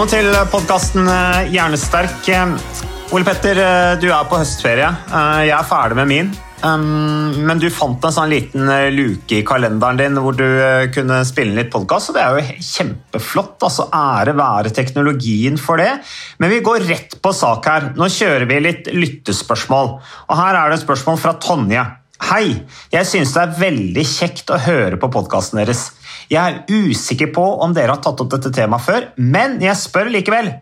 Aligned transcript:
Velkommen 0.00 0.32
til 0.32 0.36
podkasten 0.48 1.08
Hjernesterk. 1.52 2.22
Eh, 2.32 3.12
Ole 3.12 3.26
Petter, 3.26 3.58
eh, 3.60 3.98
du 4.00 4.06
er 4.08 4.24
på 4.24 4.38
høstferie. 4.40 4.86
Eh, 4.88 5.40
Jeg 5.44 5.52
er 5.52 5.66
ferdig 5.68 5.96
med 5.96 6.08
min. 6.08 6.30
Um, 6.64 7.44
Men 7.44 7.58
du 7.58 7.68
fant 7.68 8.02
en 8.02 8.10
sånn 8.10 8.30
liten 8.30 8.66
eh, 8.66 8.88
luke 8.88 9.36
i 9.36 9.44
kalenderen 9.44 9.98
din 9.98 10.16
hvor 10.16 10.32
du 10.32 10.46
eh, 10.46 10.88
kunne 10.88 11.20
spille 11.28 11.52
litt 11.52 11.70
podkast, 11.70 12.08
og 12.08 12.16
det 12.16 12.22
er 12.22 12.32
jo 12.32 12.64
kjempeflott. 12.64 13.60
altså 13.60 13.90
Ære 13.92 14.34
være 14.40 14.72
teknologien 14.72 15.58
for 15.58 15.76
det. 15.76 16.00
Men 16.38 16.48
vi 16.48 16.64
går 16.64 16.88
rett 16.88 17.20
på 17.20 17.34
sak 17.36 17.66
her. 17.68 17.92
Nå 17.94 18.08
kjører 18.08 18.48
vi 18.48 18.58
litt 18.58 18.88
lyttespørsmål. 18.88 19.98
Og 20.30 20.36
her 20.40 20.54
er 20.54 20.70
det 20.70 20.80
et 20.80 20.86
spørsmål 20.88 21.20
fra 21.20 21.36
Tonje. 21.36 21.84
Hei, 22.24 22.64
jeg 22.88 23.04
synes 23.04 23.36
det 23.36 23.42
er 23.42 23.60
veldig 23.68 24.08
kjekt 24.16 24.48
å 24.48 24.64
høre 24.64 24.96
på 24.96 25.12
podkasten 25.12 25.60
deres. 25.60 25.90
Jeg 26.30 26.38
er 26.38 26.60
usikker 26.70 27.32
på 27.34 27.42
om 27.64 27.72
dere 27.74 27.96
har 27.96 28.02
tatt 28.04 28.20
opp 28.22 28.28
dette 28.30 28.52
temaet 28.54 28.86
før, 28.86 29.06
men 29.18 29.58
jeg 29.64 29.74
spør 29.78 30.12
likevel. 30.14 30.52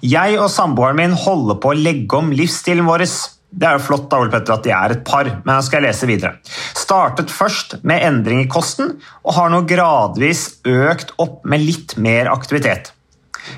Jeg 0.00 0.38
og 0.40 0.48
samboeren 0.52 0.96
min 0.96 1.16
holder 1.16 1.58
på 1.60 1.72
å 1.72 1.76
legge 1.76 2.16
om 2.16 2.32
livsstilen 2.32 2.88
vår. 2.88 3.04
Det 3.50 3.66
er 3.66 3.76
jo 3.76 3.82
flott 3.84 4.06
da, 4.08 4.20
Ole 4.22 4.32
Petter, 4.32 4.54
at 4.54 4.64
de 4.64 4.72
er 4.72 4.94
et 4.94 5.02
par, 5.04 5.28
men 5.44 5.58
jeg 5.58 5.66
skal 5.66 5.84
lese 5.84 6.08
videre. 6.08 6.38
Startet 6.78 7.32
først 7.34 7.80
med 7.84 8.00
endring 8.06 8.40
i 8.44 8.48
kosten, 8.48 8.94
og 9.26 9.36
har 9.36 9.52
nå 9.52 9.60
gradvis 9.68 10.46
økt 10.64 11.12
opp 11.20 11.44
med 11.44 11.66
litt 11.66 11.98
mer 12.00 12.30
aktivitet. 12.32 12.94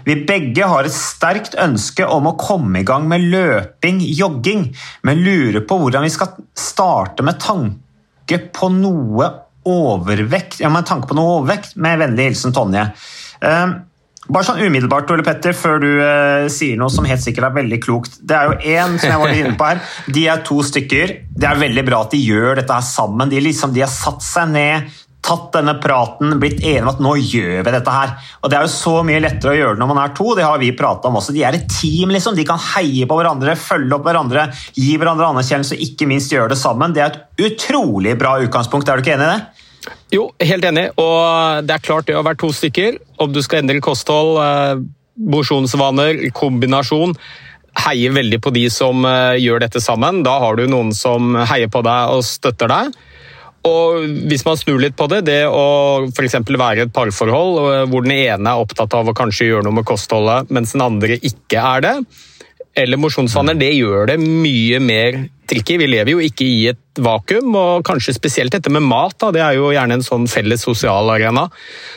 Vi 0.06 0.16
begge 0.26 0.66
har 0.66 0.86
et 0.86 0.94
sterkt 0.94 1.54
ønske 1.60 2.06
om 2.10 2.26
å 2.30 2.36
komme 2.40 2.82
i 2.82 2.86
gang 2.88 3.06
med 3.10 3.28
løping, 3.30 4.02
jogging, 4.02 4.68
men 5.06 5.22
lurer 5.22 5.62
på 5.62 5.78
hvordan 5.78 6.06
vi 6.06 6.12
skal 6.14 6.34
starte 6.58 7.22
med 7.26 7.38
tanke 7.42 8.42
på 8.54 8.70
noe 8.74 9.30
overvekt, 9.68 10.60
ja, 10.62 10.70
med 10.72 10.88
tanke 10.88 11.08
på 11.10 11.16
noe 11.18 11.38
overvekt, 11.38 11.76
med 11.76 12.00
vennlig 12.02 12.30
hilsen 12.30 12.54
Tonje. 12.56 12.88
Eh, 13.42 13.74
bare 14.30 14.46
sånn 14.46 14.60
umiddelbart, 14.62 15.10
Ole 15.10 15.24
Petter, 15.26 15.54
før 15.56 15.80
du 15.82 15.88
eh, 15.98 16.44
sier 16.52 16.78
noe 16.78 16.92
som 16.94 17.06
helt 17.08 17.24
sikkert 17.24 17.48
er 17.48 17.56
veldig 17.56 17.78
klokt. 17.82 18.20
Det 18.22 18.36
er 18.38 18.50
jo 18.50 18.76
én 18.76 18.94
som 19.02 19.10
jeg 19.10 19.22
var 19.22 19.34
inne 19.34 19.54
på 19.58 19.66
her. 19.66 19.80
De 20.14 20.26
er 20.30 20.44
to 20.46 20.60
stykker. 20.66 21.14
Det 21.34 21.48
er 21.48 21.58
veldig 21.58 21.84
bra 21.88 22.04
at 22.06 22.14
de 22.14 22.20
gjør 22.22 22.60
dette 22.60 22.76
her 22.76 22.86
sammen. 22.86 23.32
De, 23.32 23.40
liksom, 23.42 23.74
de 23.74 23.82
har 23.82 23.90
satt 23.90 24.22
seg 24.22 24.52
ned, 24.54 24.92
tatt 25.22 25.52
denne 25.54 25.76
praten, 25.78 26.34
blitt 26.42 26.60
enige 26.64 26.82
om 26.82 26.90
at 26.90 27.02
nå 27.02 27.14
gjør 27.20 27.62
vi 27.62 27.74
dette 27.74 27.94
her. 27.94 28.14
Og 28.42 28.50
Det 28.50 28.58
er 28.58 28.66
jo 28.66 28.72
så 28.74 28.94
mye 29.06 29.22
lettere 29.22 29.54
å 29.54 29.58
gjøre 29.58 29.80
når 29.80 29.90
man 29.92 30.00
er 30.02 30.14
to. 30.18 30.32
Det 30.34 30.46
har 30.46 30.58
vi 30.58 30.72
pratet 30.76 31.06
om 31.08 31.18
også. 31.20 31.34
De 31.36 31.44
er 31.46 31.58
et 31.58 31.68
team, 31.70 32.10
liksom. 32.14 32.34
De 32.36 32.46
kan 32.48 32.60
heie 32.74 33.06
på 33.06 33.18
hverandre, 33.18 33.54
følge 33.58 33.94
opp 33.96 34.08
hverandre, 34.08 34.48
gi 34.74 34.96
hverandre 34.98 35.30
anerkjennelse 35.30 35.78
og 35.78 35.84
ikke 35.86 36.08
minst 36.10 36.34
gjøre 36.34 36.52
det 36.54 36.58
sammen. 36.60 36.94
Det 36.94 37.04
er 37.04 37.12
et 37.12 37.46
utrolig 37.52 38.16
bra 38.18 38.34
utgangspunkt. 38.42 38.90
Er 38.90 38.98
du 38.98 39.06
ikke 39.06 39.14
enig 39.14 39.28
i 39.28 39.36
det? 39.36 39.92
Jo, 40.12 40.26
helt 40.42 40.66
enig. 40.68 40.88
Og 41.00 41.62
det 41.68 41.76
er 41.76 41.86
klart 41.86 42.10
det 42.10 42.18
å 42.18 42.26
være 42.26 42.40
to 42.42 42.50
stykker, 42.54 42.98
om 43.22 43.32
du 43.32 43.40
skal 43.44 43.62
endre 43.62 43.82
kosthold, 43.84 44.34
eh, 44.42 44.82
mosjonsvaner, 45.32 46.18
kombinasjon, 46.34 47.14
heier 47.86 48.12
veldig 48.12 48.42
på 48.44 48.52
de 48.52 48.66
som 48.72 49.06
eh, 49.08 49.38
gjør 49.40 49.64
dette 49.64 49.80
sammen. 49.80 50.22
Da 50.26 50.36
har 50.42 50.58
du 50.58 50.66
noen 50.66 50.92
som 50.96 51.34
heier 51.48 51.70
på 51.72 51.84
deg 51.86 52.18
og 52.18 52.26
støtter 52.26 52.70
deg. 52.72 52.92
Og 53.68 54.08
hvis 54.26 54.42
man 54.46 54.58
snur 54.58 54.80
litt 54.82 54.96
på 54.98 55.06
det, 55.12 55.22
det 55.28 55.42
å 55.46 56.08
f.eks. 56.08 56.40
være 56.50 56.82
i 56.82 56.84
et 56.88 56.94
parforhold 56.94 57.60
eh, 57.62 57.84
hvor 57.92 58.02
den 58.02 58.16
ene 58.16 58.54
er 58.54 58.62
opptatt 58.62 58.94
av 58.98 59.10
å 59.10 59.14
kanskje 59.16 59.52
gjøre 59.52 59.68
noe 59.68 59.78
med 59.78 59.86
kostholdet, 59.86 60.50
mens 60.50 60.74
den 60.74 60.82
andre 60.82 61.20
ikke 61.22 61.62
er 61.62 61.84
det, 61.84 61.94
eller 62.74 62.96
mosjonsvaner, 62.96 63.54
det 63.60 63.74
gjør 63.76 64.06
det 64.08 64.16
mye 64.22 64.78
mer 64.80 65.18
tricky. 65.48 65.76
Vi 65.76 65.88
lever 65.90 66.14
jo 66.14 66.22
ikke 66.24 66.46
i 66.48 66.62
et 66.70 67.00
vakuum, 67.04 67.52
og 67.58 67.84
kanskje 67.84 68.14
spesielt 68.16 68.54
dette 68.54 68.72
med 68.72 68.84
mat. 68.86 69.12
Da, 69.20 69.28
det 69.34 69.42
er 69.44 69.58
jo 69.58 69.68
gjerne 69.74 69.98
en 69.98 70.06
sånn 70.06 70.24
felles 70.30 70.64
sosial 70.64 71.12
arena. 71.12 71.44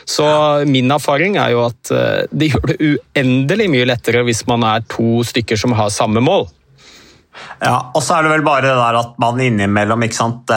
Så 0.04 0.26
min 0.68 0.92
erfaring 0.92 1.38
er 1.40 1.54
jo 1.54 1.64
at 1.64 1.92
eh, 1.96 2.28
det 2.30 2.52
gjør 2.52 2.74
det 2.74 2.78
uendelig 2.92 3.70
mye 3.72 3.88
lettere 3.88 4.24
hvis 4.28 4.44
man 4.50 4.66
er 4.68 4.84
to 4.92 5.24
stykker 5.26 5.58
som 5.60 5.74
har 5.78 5.90
samme 5.94 6.20
mål. 6.24 6.46
Ja, 7.64 7.90
og 7.92 8.02
så 8.04 8.18
er 8.18 8.26
det 8.26 8.36
vel 8.36 8.44
bare 8.44 8.68
det 8.68 8.76
der 8.76 9.00
at 9.00 9.16
man 9.20 9.40
innimellom 9.40 10.04
ikke 10.04 10.16
sant? 10.16 10.52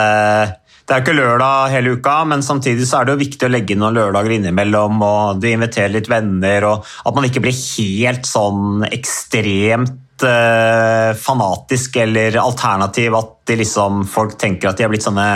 Det 0.90 0.96
er 0.96 1.04
jo 1.04 1.04
ikke 1.04 1.20
lørdag 1.20 1.70
hele 1.70 1.90
uka, 1.94 2.12
men 2.26 2.40
samtidig 2.42 2.82
så 2.90 2.98
er 2.98 3.06
det 3.06 3.12
jo 3.14 3.20
viktig 3.20 3.46
å 3.46 3.50
legge 3.54 3.76
inn 3.76 3.78
noen 3.78 3.94
lørdager 3.94 4.32
innimellom, 4.34 4.96
og 5.06 5.38
du 5.38 5.46
inviterer 5.46 5.92
litt 5.94 6.10
venner, 6.10 6.66
og 6.66 6.88
at 7.06 7.14
man 7.14 7.28
ikke 7.28 7.44
blir 7.44 7.54
helt 7.54 8.26
sånn 8.26 8.82
ekstremt 8.88 10.24
eh, 10.26 11.12
fanatisk 11.14 12.00
eller 12.02 12.40
alternativ 12.42 13.20
at 13.20 13.32
de 13.46 13.60
liksom, 13.62 14.02
folk 14.10 14.34
tenker 14.42 14.72
at 14.72 14.82
de 14.82 14.88
er 14.88 14.90
blitt 14.90 15.06
sånne 15.06 15.28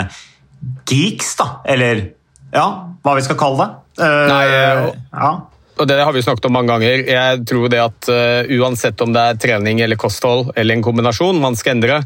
geeks, 0.91 1.37
da. 1.39 1.49
Eller 1.71 2.03
ja, 2.51 2.67
hva 3.07 3.15
vi 3.15 3.23
skal 3.23 3.39
kalle 3.39 3.63
det. 3.63 3.71
Eh, 4.03 4.21
Nei, 4.35 4.45
eh, 4.59 4.93
ja. 5.15 5.35
Og 5.79 5.87
Det 5.87 6.03
har 6.03 6.15
vi 6.19 6.27
snakket 6.27 6.51
om 6.51 6.59
mange 6.59 6.75
ganger. 6.75 7.07
Jeg 7.15 7.47
tror 7.51 7.71
det 7.71 7.81
at 7.83 8.07
uh, 8.07 8.59
Uansett 8.59 9.01
om 9.03 9.15
det 9.15 9.23
er 9.23 9.39
trening 9.43 9.81
eller 9.83 9.99
kosthold 9.99 10.53
eller 10.55 10.77
en 10.77 10.85
kombinasjon 10.87 11.41
man 11.43 11.59
skal 11.59 11.75
endre, 11.75 11.97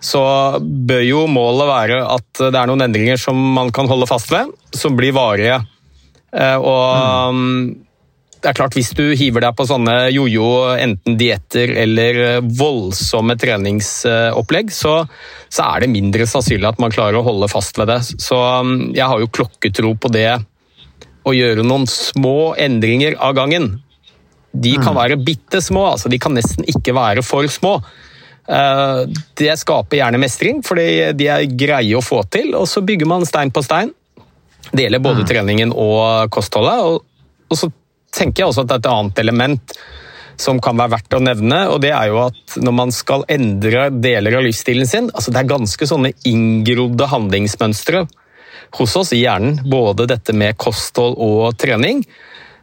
så 0.00 0.22
bør 0.60 1.02
jo 1.04 1.26
målet 1.28 1.68
være 1.68 2.00
at 2.16 2.40
det 2.40 2.56
er 2.56 2.70
noen 2.70 2.86
endringer 2.86 3.20
som 3.20 3.36
man 3.56 3.70
kan 3.74 3.88
holde 3.90 4.08
fast 4.08 4.32
ved, 4.32 4.50
som 4.76 4.96
blir 4.96 5.12
varige. 5.16 5.60
Eh, 6.32 6.56
og 6.56 7.34
mm. 7.34 7.54
det 8.38 8.52
er 8.52 8.54
klart 8.54 8.76
Hvis 8.78 8.92
du 8.94 9.02
hiver 9.18 9.42
deg 9.42 9.56
på 9.58 9.66
sånne 9.66 9.96
jojo, 10.14 10.46
enten 10.78 11.18
dietter 11.20 11.74
eller 11.84 12.20
eh, 12.24 12.38
voldsomme 12.60 13.36
treningsopplegg, 13.40 14.72
så, 14.72 15.02
så 15.52 15.68
er 15.68 15.84
det 15.84 15.92
mindre 15.92 16.28
sannsynlig 16.30 16.70
at 16.70 16.80
man 16.82 16.94
klarer 16.94 17.20
å 17.20 17.26
holde 17.26 17.50
fast 17.52 17.80
ved 17.80 17.92
det. 17.92 18.00
Så 18.16 18.38
um, 18.38 18.90
jeg 18.96 19.04
har 19.04 19.20
jo 19.20 19.32
klokketro 19.32 19.94
på 20.00 20.12
det 20.14 20.30
å 21.28 21.36
gjøre 21.36 21.66
noen 21.66 21.84
små 21.90 22.54
endringer 22.56 23.18
av 23.20 23.36
gangen. 23.36 23.74
De 24.50 24.72
kan 24.80 24.96
være 24.96 25.20
bitte 25.20 25.60
små, 25.62 25.84
altså 25.92 26.08
de 26.10 26.18
kan 26.18 26.32
nesten 26.34 26.64
ikke 26.72 26.94
være 26.96 27.22
for 27.22 27.46
små. 27.52 27.76
Eh, 28.48 29.02
Det 29.34 29.56
skaper 29.58 30.00
gjerne 30.00 30.20
mestring, 30.20 30.62
fordi 30.66 31.12
de 31.16 31.28
er 31.28 31.46
greie 31.58 31.96
å 31.96 32.04
få 32.04 32.22
til, 32.30 32.54
og 32.54 32.68
så 32.68 32.82
bygger 32.84 33.08
man 33.08 33.26
stein 33.28 33.52
på 33.52 33.62
stein. 33.64 33.92
Det 34.70 34.84
gjelder 34.84 35.02
både 35.02 35.26
treningen 35.26 35.72
og 35.72 36.30
kostholdet. 36.30 36.84
Og, 36.84 37.02
og 37.50 37.58
så 37.58 37.70
tenker 38.14 38.42
jeg 38.44 38.50
også 38.50 38.64
at 38.64 38.70
det 38.70 38.76
er 38.78 38.84
et 38.84 38.92
annet 38.92 39.22
element 39.24 39.80
som 40.40 40.60
kan 40.62 40.78
være 40.78 40.94
verdt 40.94 41.16
å 41.18 41.20
nevne, 41.20 41.58
og 41.68 41.82
det 41.84 41.90
er 41.92 42.08
jo 42.08 42.22
at 42.22 42.54
når 42.64 42.72
man 42.72 42.92
skal 42.96 43.26
endre 43.28 43.90
deler 43.92 44.38
av 44.38 44.46
livsstilen 44.46 44.88
sin, 44.88 45.10
altså 45.12 45.34
det 45.34 45.42
er 45.42 45.50
ganske 45.50 45.88
sånne 45.90 46.14
inngrodde 46.28 47.10
handlingsmønstre 47.10 48.06
hos 48.78 48.96
oss 48.96 49.12
i 49.12 49.20
hjernen, 49.20 49.58
både 49.68 50.06
dette 50.08 50.32
med 50.32 50.56
kosthold 50.60 51.18
og 51.20 51.58
trening. 51.60 52.04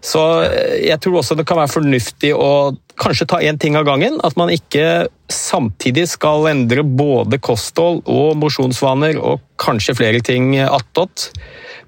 Så 0.02 0.24
eh, 0.46 0.88
jeg 0.88 1.02
tror 1.04 1.20
også 1.22 1.38
det 1.38 1.46
kan 1.50 1.60
være 1.60 1.74
fornuftig 1.74 2.34
å 2.34 2.74
kanskje 2.98 3.30
ta 3.30 3.42
én 3.46 3.60
ting 3.62 3.78
av 3.78 3.86
gangen. 3.88 4.18
At 4.26 4.38
man 4.40 4.52
ikke 4.54 5.08
samtidig 5.32 6.08
skal 6.10 6.48
endre 6.52 6.84
både 6.84 7.40
kosthold 7.44 8.04
og 8.08 8.38
mosjonsvaner 8.40 9.20
og 9.20 9.44
kanskje 9.60 9.96
flere 9.98 10.22
ting 10.24 10.54
attåt, 10.62 11.32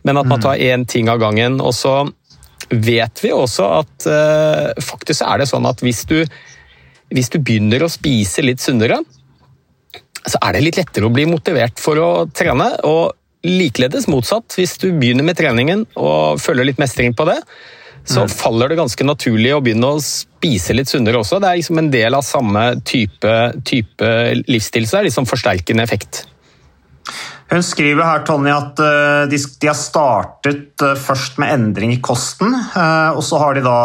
men 0.03 0.19
at 0.19 0.27
man 0.29 0.41
tar 0.43 0.59
én 0.59 0.85
ting 0.87 1.09
av 1.11 1.21
gangen. 1.21 1.59
Og 1.63 1.73
så 1.75 2.01
vet 2.69 3.23
vi 3.23 3.31
også 3.33 3.69
at 3.79 4.09
eh, 4.09 4.83
faktisk 4.83 5.25
er 5.25 5.41
det 5.41 5.49
sånn 5.49 5.67
at 5.69 5.81
hvis 5.85 6.03
du, 6.09 6.19
hvis 7.13 7.31
du 7.33 7.39
begynner 7.39 7.85
å 7.85 7.91
spise 7.91 8.43
litt 8.45 8.61
sunnere, 8.63 8.99
så 10.19 10.39
er 10.43 10.55
det 10.55 10.65
litt 10.65 10.79
lettere 10.79 11.07
å 11.07 11.13
bli 11.13 11.25
motivert 11.29 11.79
for 11.81 11.99
å 12.01 12.11
trene. 12.35 12.73
og 12.85 13.15
Likeledes 13.47 14.09
motsatt, 14.11 14.51
hvis 14.59 14.75
du 14.81 14.89
begynner 14.91 15.23
med 15.23 15.37
treningen 15.39 15.85
og 15.95 16.41
føler 16.43 16.67
litt 16.67 16.81
mestring 16.81 17.15
på 17.15 17.23
det, 17.29 17.39
så 18.09 18.25
mm. 18.25 18.31
faller 18.33 18.71
det 18.71 18.79
ganske 18.79 19.05
naturlig 19.05 19.53
å 19.53 19.61
begynne 19.61 19.91
å 19.93 20.01
spise 20.03 20.73
litt 20.73 20.89
sunnere 20.89 21.21
også. 21.21 21.37
Det 21.41 21.49
er 21.49 21.59
liksom 21.59 21.81
en 21.81 21.91
del 21.93 22.17
av 22.17 22.25
samme 22.25 22.63
type, 22.87 23.35
type 23.67 24.13
livsstil, 24.49 24.87
så 24.87 24.97
det 24.97 25.03
er 25.03 25.09
liksom 25.11 25.29
forsterkende 25.29 25.85
effekt. 25.85 26.23
Hun 27.49 27.65
skriver 27.65 28.05
her 28.05 28.25
Tonje, 28.25 28.53
at 28.53 28.81
de, 29.29 29.37
de, 29.37 29.69
har 29.69 29.77
startet 29.77 30.83
eh, 30.85 30.97
først 30.97 31.39
med 31.41 31.53
endring 31.55 31.95
i 31.95 32.01
kosten, 32.05 32.53
eh, 32.53 33.11
og 33.13 33.23
så 33.25 33.39
har 33.41 33.57
de 33.57 33.63
da 33.65 33.79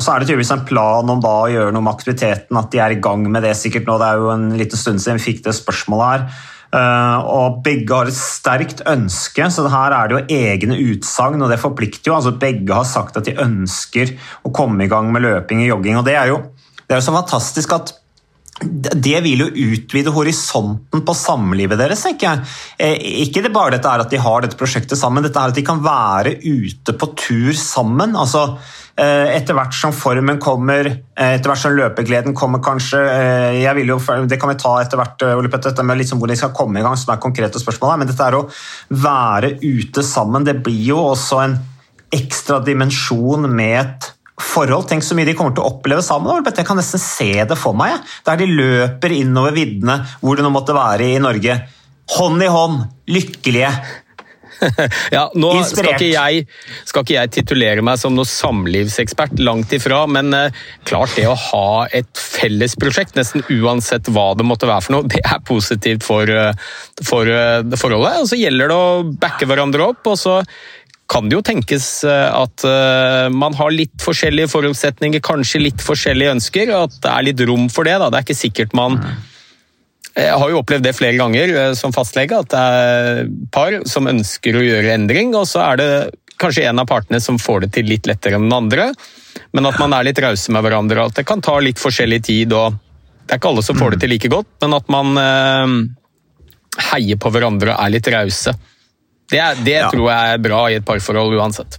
og 0.00 0.04
så 0.04 0.14
er 0.14 0.22
det 0.22 0.30
tydeligvis 0.30 0.54
en 0.54 0.62
plan 0.64 1.10
om 1.12 1.18
da 1.20 1.30
å 1.42 1.48
gjøre 1.52 1.74
noe 1.76 1.84
med 1.84 1.92
aktiviteten, 1.92 2.56
at 2.56 2.70
de 2.72 2.78
er 2.80 2.94
i 2.94 3.02
gang 3.04 3.26
med 3.28 3.44
det 3.44 3.52
sikkert 3.58 3.84
nå. 3.84 3.98
Det 4.00 4.06
er 4.06 4.22
jo 4.22 4.30
en 4.32 4.46
liten 4.56 4.80
stund 4.80 5.02
siden 5.02 5.18
vi 5.18 5.26
fikk 5.26 5.42
det 5.44 5.52
spørsmålet 5.58 6.06
her. 6.06 6.46
Og 6.70 7.60
begge 7.64 7.96
har 7.96 8.06
et 8.06 8.14
sterkt 8.14 8.84
ønske, 8.86 9.48
så 9.50 9.64
her 9.72 9.94
er 9.96 10.10
det 10.10 10.18
jo 10.18 10.36
egne 10.36 10.76
utsagn, 10.92 11.42
og 11.42 11.50
det 11.50 11.58
forplikter 11.58 12.12
jo. 12.12 12.18
altså 12.18 12.36
Begge 12.38 12.76
har 12.76 12.86
sagt 12.86 13.18
at 13.18 13.26
de 13.26 13.34
ønsker 13.42 14.14
å 14.46 14.52
komme 14.54 14.86
i 14.86 14.90
gang 14.90 15.10
med 15.10 15.24
løping 15.26 15.64
og 15.64 15.72
jogging. 15.72 15.98
og 15.98 16.06
Det 16.06 16.14
er 16.14 16.30
jo, 16.30 16.44
det 16.86 16.94
er 16.94 17.02
jo 17.02 17.08
så 17.08 17.16
fantastisk 17.16 17.74
at 17.74 17.94
det 18.60 19.22
vil 19.24 19.44
jo 19.44 19.70
utvide 19.72 20.12
horisonten 20.12 21.04
på 21.06 21.14
samlivet 21.16 21.78
deres. 21.80 22.02
tenker 22.04 22.26
jeg. 22.26 22.50
Eh, 22.78 22.96
ikke 23.24 23.42
det 23.42 23.52
bare 23.54 23.76
dette 23.76 23.88
er 23.88 24.04
at 24.04 24.10
de 24.10 24.20
har 24.20 24.42
dette 24.42 24.58
prosjektet 24.60 24.98
sammen, 25.00 25.24
dette 25.24 25.38
er 25.40 25.48
at 25.48 25.56
de 25.56 25.64
kan 25.64 25.80
være 25.82 26.36
ute 26.44 26.92
på 26.92 27.06
tur 27.16 27.52
sammen. 27.56 28.16
altså 28.16 28.58
eh, 28.89 28.89
etter 29.00 29.56
hvert 29.56 29.74
som 29.76 29.94
formen 29.96 30.38
kommer, 30.42 30.86
eh, 31.16 31.34
etter 31.36 31.50
hvert 31.50 31.62
som 31.62 31.76
løpegleden 31.76 32.34
kommer, 32.36 32.60
kanskje 32.64 33.00
jeg 33.60 33.74
vil 33.78 33.94
jo, 33.94 33.98
Det 34.28 34.38
kan 34.40 34.52
vi 34.52 34.58
ta 34.60 34.76
etter 34.80 35.00
hvert, 35.00 35.60
dette 35.60 35.82
med 35.86 35.98
liksom 35.98 36.20
hvor 36.20 36.28
de 36.28 36.36
skal 36.36 36.54
komme 36.56 36.80
i 36.80 36.82
gang, 36.82 36.96
som 36.96 37.14
er 37.14 37.22
konkrete 37.22 37.60
spørsmål 37.62 37.92
her. 37.92 37.98
Men 37.98 38.08
dette 38.08 38.26
er 38.26 38.38
å 38.38 38.48
være 38.90 39.56
ute 39.62 40.02
sammen. 40.02 40.44
Det 40.44 40.62
blir 40.62 40.86
jo 40.92 40.98
også 41.14 41.44
en 41.44 41.58
ekstra 42.12 42.60
dimensjon 42.64 43.48
med 43.48 43.80
et 43.80 44.12
forhold. 44.40 44.88
Tenk 44.88 45.04
så 45.04 45.16
mye 45.16 45.28
de 45.28 45.36
kommer 45.38 45.54
til 45.54 45.64
å 45.64 45.74
oppleve 45.74 46.04
sammen. 46.04 46.44
Jeg 46.44 46.66
kan 46.66 46.78
nesten 46.80 47.02
se 47.02 47.32
det 47.44 47.58
for 47.58 47.76
meg. 47.76 48.00
Der 48.26 48.40
de 48.40 48.48
løper 48.48 49.14
innover 49.14 49.54
viddene, 49.56 50.00
hvor 50.20 50.36
det 50.36 50.46
nå 50.46 50.52
måtte 50.52 50.76
være 50.76 51.12
i 51.14 51.20
Norge. 51.22 51.60
Hånd 52.10 52.42
i 52.42 52.50
hånd, 52.50 52.80
lykkelige. 53.10 53.70
ja, 55.16 55.24
nå 55.38 55.50
skal 55.68 55.92
ikke, 55.94 56.08
jeg, 56.12 56.44
skal 56.88 57.04
ikke, 57.04 57.16
jeg, 57.16 57.32
titulere 57.34 57.84
meg 57.84 58.00
som 58.00 58.16
noe 58.16 58.28
samlivsekspert, 58.28 59.38
langt 59.44 59.72
ifra. 59.76 60.02
Men 60.10 60.34
eh, 60.36 60.58
klart 60.88 61.16
det 61.18 61.26
å 61.30 61.36
ha 61.38 61.86
et 61.96 62.10
felles 62.20 62.76
prosjekt, 62.80 63.16
nesten 63.18 63.44
uansett 63.60 64.10
hva 64.12 64.30
det 64.38 64.46
måtte 64.48 64.68
være 64.70 64.86
for 64.86 64.98
noe, 64.98 65.08
det 65.10 65.22
er 65.24 65.40
positivt 65.46 66.06
for, 66.06 66.28
eh, 66.28 66.52
for 67.06 67.30
eh, 67.30 67.62
forholdet. 67.80 68.20
Og 68.24 68.30
så 68.32 68.40
gjelder 68.40 68.72
det 68.72 68.78
å 68.78 69.00
backe 69.22 69.48
hverandre 69.50 69.90
opp. 69.92 70.04
og 70.12 70.20
så 70.20 70.40
kan 71.10 71.26
det 71.26 71.34
jo 71.34 71.42
tenkes 71.42 72.04
at 72.06 72.62
man 73.34 73.56
har 73.58 73.72
litt 73.74 73.96
forskjellige 73.98 74.46
forutsetninger, 74.52 75.18
kanskje 75.26 75.58
litt 75.64 75.82
forskjellige 75.82 76.36
ønsker, 76.36 76.70
og 76.70 76.84
at 76.84 77.00
det 77.02 77.10
er 77.10 77.24
litt 77.26 77.42
rom 77.50 77.64
for 77.66 77.88
det. 77.88 77.96
Da. 77.98 78.12
Det 78.12 78.20
er 78.20 78.26
ikke 78.28 78.36
sikkert 78.38 78.76
man 78.78 79.00
Jeg 80.16 80.38
har 80.42 80.50
jo 80.50 80.58
opplevd 80.60 80.84
det 80.84 80.96
flere 80.98 81.18
ganger 81.20 81.52
eh, 81.54 81.72
som 81.78 81.94
fastlege, 81.94 82.40
at 82.42 82.50
det 82.50 82.60
er 82.60 83.30
par 83.54 83.76
som 83.88 84.10
ønsker 84.10 84.58
å 84.58 84.64
gjøre 84.64 84.94
endring, 84.96 85.34
og 85.38 85.46
så 85.48 85.62
er 85.68 85.80
det 85.80 85.90
kanskje 86.40 86.64
en 86.66 86.82
av 86.82 86.88
partene 86.88 87.20
som 87.22 87.38
får 87.38 87.66
det 87.66 87.72
til 87.76 87.90
litt 87.90 88.08
lettere 88.08 88.38
enn 88.38 88.48
den 88.48 88.56
andre, 88.56 88.90
men 89.54 89.68
at 89.68 89.78
man 89.78 89.94
er 89.94 90.08
litt 90.08 90.20
rause 90.24 90.52
med 90.54 90.64
hverandre, 90.64 91.04
at 91.06 91.20
det 91.20 91.26
kan 91.28 91.42
ta 91.44 91.58
litt 91.62 91.78
forskjellig 91.78 92.20
tid. 92.26 92.54
og 92.56 92.78
Det 93.26 93.36
er 93.36 93.40
ikke 93.42 93.52
alle 93.52 93.64
som 93.66 93.78
får 93.78 93.94
det 93.94 94.00
til 94.02 94.14
like 94.14 94.30
godt, 94.32 94.50
men 94.64 94.76
at 94.78 94.90
man 94.90 95.20
heier 96.90 97.20
på 97.20 97.32
hverandre 97.34 97.74
og 97.74 97.84
er 97.84 97.94
litt 97.94 98.08
rause. 98.14 98.54
Det, 99.30 99.40
det 99.62 99.76
ja. 99.76 99.90
tror 99.92 100.08
jeg 100.10 100.34
er 100.34 100.42
bra 100.42 100.64
i 100.70 100.78
et 100.80 100.86
parforhold 100.86 101.36
uansett. 101.38 101.78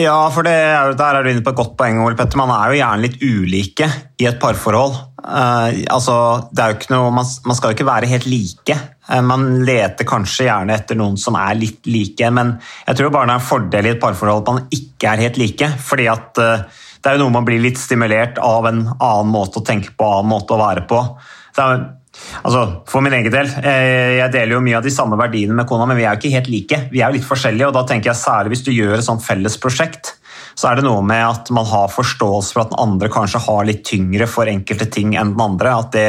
Ja, 0.00 0.16
for 0.34 0.46
det 0.46 0.54
er, 0.54 0.94
der 0.98 1.18
er 1.18 1.22
du 1.22 1.30
inne 1.30 1.44
på 1.46 1.52
et 1.52 1.58
godt 1.60 1.76
poeng. 1.78 2.00
Ole 2.02 2.18
Petter. 2.18 2.38
Man 2.40 2.50
er 2.50 2.72
jo 2.72 2.80
gjerne 2.80 3.04
litt 3.04 3.20
ulike 3.22 3.90
i 4.18 4.26
et 4.26 4.40
parforhold. 4.42 4.96
Uh, 5.24 5.80
altså, 5.88 6.14
det 6.52 6.60
er 6.60 6.72
jo 6.72 6.76
ikke 6.76 6.92
noe, 6.92 7.12
man, 7.16 7.28
man, 7.48 7.56
skal 7.56 7.70
jo 7.70 7.78
ikke 7.78 7.88
være 7.88 8.10
helt 8.10 8.26
like. 8.28 8.76
Uh, 9.08 9.22
man 9.24 9.46
leter 9.64 10.04
kanskje 10.08 10.50
gjerne 10.50 10.76
etter 10.76 10.98
noen 11.00 11.16
som 11.20 11.38
er 11.40 11.56
litt 11.56 11.88
like, 11.88 12.28
men 12.34 12.58
jeg 12.84 12.98
tror 12.98 13.14
bare 13.14 13.30
det 13.30 13.36
er 13.36 13.40
en 13.40 13.48
fordel 13.48 13.88
i 13.88 13.92
et 13.94 14.02
parforhold 14.02 14.44
at 14.44 14.52
man 14.52 14.66
ikke 14.76 15.14
er 15.14 15.24
helt 15.24 15.40
like. 15.40 15.70
fordi 15.80 16.10
at 16.12 16.42
uh, 16.44 16.84
det 17.00 17.10
er 17.10 17.16
jo 17.16 17.24
noe 17.24 17.36
man 17.38 17.48
blir 17.48 17.62
litt 17.62 17.80
stimulert 17.80 18.40
av 18.40 18.68
en 18.68 18.84
annen 18.92 19.32
måte 19.32 19.60
å 19.60 19.64
tenke 19.64 19.94
på, 19.96 20.08
annen 20.08 20.32
måte 20.34 20.56
å 20.56 20.60
være 20.60 20.88
på. 20.88 21.02
Er 21.56 21.84
Altså, 22.44 22.60
For 22.86 23.02
min 23.02 23.12
egen 23.16 23.32
del, 23.32 23.48
jeg 23.50 24.30
deler 24.30 24.54
jo 24.54 24.60
mye 24.62 24.76
av 24.78 24.84
de 24.86 24.92
samme 24.94 25.16
verdiene 25.18 25.56
med 25.58 25.66
kona, 25.66 25.82
men 25.90 25.98
vi 25.98 26.04
er 26.04 26.14
jo 26.14 26.20
ikke 26.20 26.36
helt 26.36 26.50
like. 26.52 26.78
Vi 26.92 27.00
er 27.02 27.10
jo 27.10 27.18
litt 27.18 27.26
forskjellige, 27.26 27.66
og 27.66 27.74
da 27.74 27.82
tenker 27.88 28.12
jeg 28.12 28.20
særlig 28.20 28.52
hvis 28.52 28.62
du 28.62 28.70
gjør 28.70 28.94
et 29.00 29.06
sånt 29.06 29.24
felles 29.24 29.56
prosjekt, 29.58 30.12
så 30.54 30.70
er 30.70 30.78
det 30.78 30.86
noe 30.86 31.02
med 31.04 31.22
at 31.26 31.50
man 31.54 31.66
har 31.68 31.92
forståelse 31.92 32.54
for 32.54 32.64
at 32.64 32.72
den 32.72 32.82
andre 32.82 33.10
kanskje 33.12 33.42
har 33.46 33.66
litt 33.66 33.84
tyngre 33.86 34.28
for 34.30 34.50
enkelte 34.50 34.86
ting 34.92 35.14
enn 35.18 35.34
den 35.34 35.44
andre. 35.44 35.74
At, 35.82 35.90
det, 35.94 36.08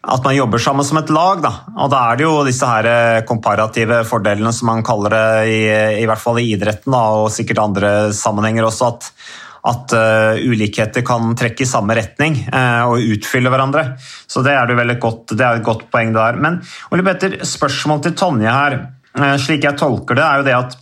at 0.00 0.24
man 0.24 0.36
jobber 0.36 0.62
sammen 0.62 0.86
som 0.86 1.00
et 1.00 1.12
lag. 1.12 1.42
Da. 1.44 1.52
Og 1.76 1.90
da 1.92 2.02
er 2.08 2.20
det 2.20 2.26
jo 2.26 2.44
disse 2.46 2.68
her 2.68 2.88
eh, 2.90 3.24
komparative 3.28 4.02
fordelene 4.08 4.52
som 4.56 4.72
man 4.72 4.84
kaller 4.86 5.16
det, 5.16 5.26
i, 5.52 5.58
i 6.02 6.06
hvert 6.08 6.22
fall 6.22 6.40
i 6.40 6.48
idretten, 6.54 6.94
da, 6.94 7.02
og 7.20 7.34
sikkert 7.34 7.64
andre 7.66 7.96
sammenhenger 8.16 8.70
også. 8.70 8.94
at 8.94 9.12
at 9.66 9.90
uh, 9.98 10.38
ulikheter 10.46 11.02
kan 11.02 11.32
trekke 11.34 11.64
i 11.64 11.66
samme 11.66 11.96
retning 11.98 12.36
uh, 12.52 12.86
og 12.86 13.02
utfylle 13.16 13.50
hverandre. 13.50 13.96
Så 14.30 14.44
Det 14.46 14.52
er, 14.54 14.70
et 14.70 15.00
godt, 15.02 15.34
det 15.34 15.42
er 15.42 15.58
et 15.58 15.66
godt 15.66 15.88
poeng 15.90 16.12
der. 16.14 16.38
Men 16.38 16.60
Ole 16.94 17.02
Petter, 17.02 17.34
spørsmål 17.42 18.04
til 18.04 18.14
Tonje 18.14 18.52
her, 18.52 18.78
slik 19.42 19.64
jeg 19.66 19.74
tolker 19.80 20.14
det, 20.14 20.22
er 20.22 20.38
jo 20.38 20.46
det 20.46 20.54
at 20.54 20.78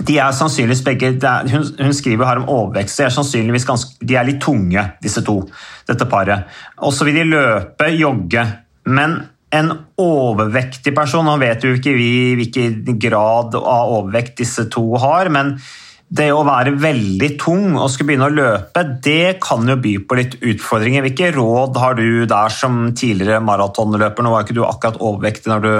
de 0.00 0.16
er 0.18 0.32
sannsynligvis 0.34 0.82
begge, 0.86 1.12
hun, 1.52 1.92
skriver 1.94 2.26
her 2.26 2.40
om 2.40 2.48
overvekst. 2.50 2.98
De 2.98 3.04
er 3.06 3.12
sannsynligvis 3.14 3.66
ganske, 3.68 3.98
de 4.00 4.16
er 4.16 4.26
litt 4.26 4.40
tunge, 4.42 4.86
disse 5.04 5.22
to. 5.26 5.42
dette 5.86 6.06
paret. 6.08 6.48
Og 6.80 6.94
så 6.94 7.04
vil 7.04 7.20
de 7.20 7.28
løpe, 7.28 7.90
jogge. 7.98 8.46
Men 8.88 9.20
en 9.52 9.70
overvektig 10.00 10.94
person 10.96 11.26
Nå 11.28 11.36
vet 11.42 11.64
jo 11.64 11.74
ikke 11.76 11.92
vi 11.94 12.12
hvilken 12.38 12.98
grad 12.98 13.54
av 13.58 13.92
overvekt 13.98 14.38
disse 14.40 14.64
to 14.72 14.94
har, 15.02 15.28
men 15.28 15.58
det 16.12 16.28
å 16.32 16.42
være 16.44 16.74
veldig 16.76 17.28
tung 17.40 17.76
og 17.78 17.88
skulle 17.88 18.10
begynne 18.10 18.28
å 18.28 18.34
løpe, 18.34 18.82
det 19.04 19.38
kan 19.44 19.68
jo 19.68 19.78
by 19.80 19.94
på 20.04 20.18
litt 20.18 20.34
utfordringer. 20.40 21.04
Hvilke 21.06 21.30
råd 21.32 21.78
har 21.80 21.96
du 21.96 22.24
der 22.28 22.52
som 22.52 22.82
tidligere 22.96 23.40
maratonløper? 23.44 24.24
Nå 24.24 24.34
var 24.34 24.44
ikke 24.44 24.58
du 24.58 24.64
akkurat 24.66 25.00
overvektig 25.00 25.52
når 25.52 25.64
du 25.64 25.70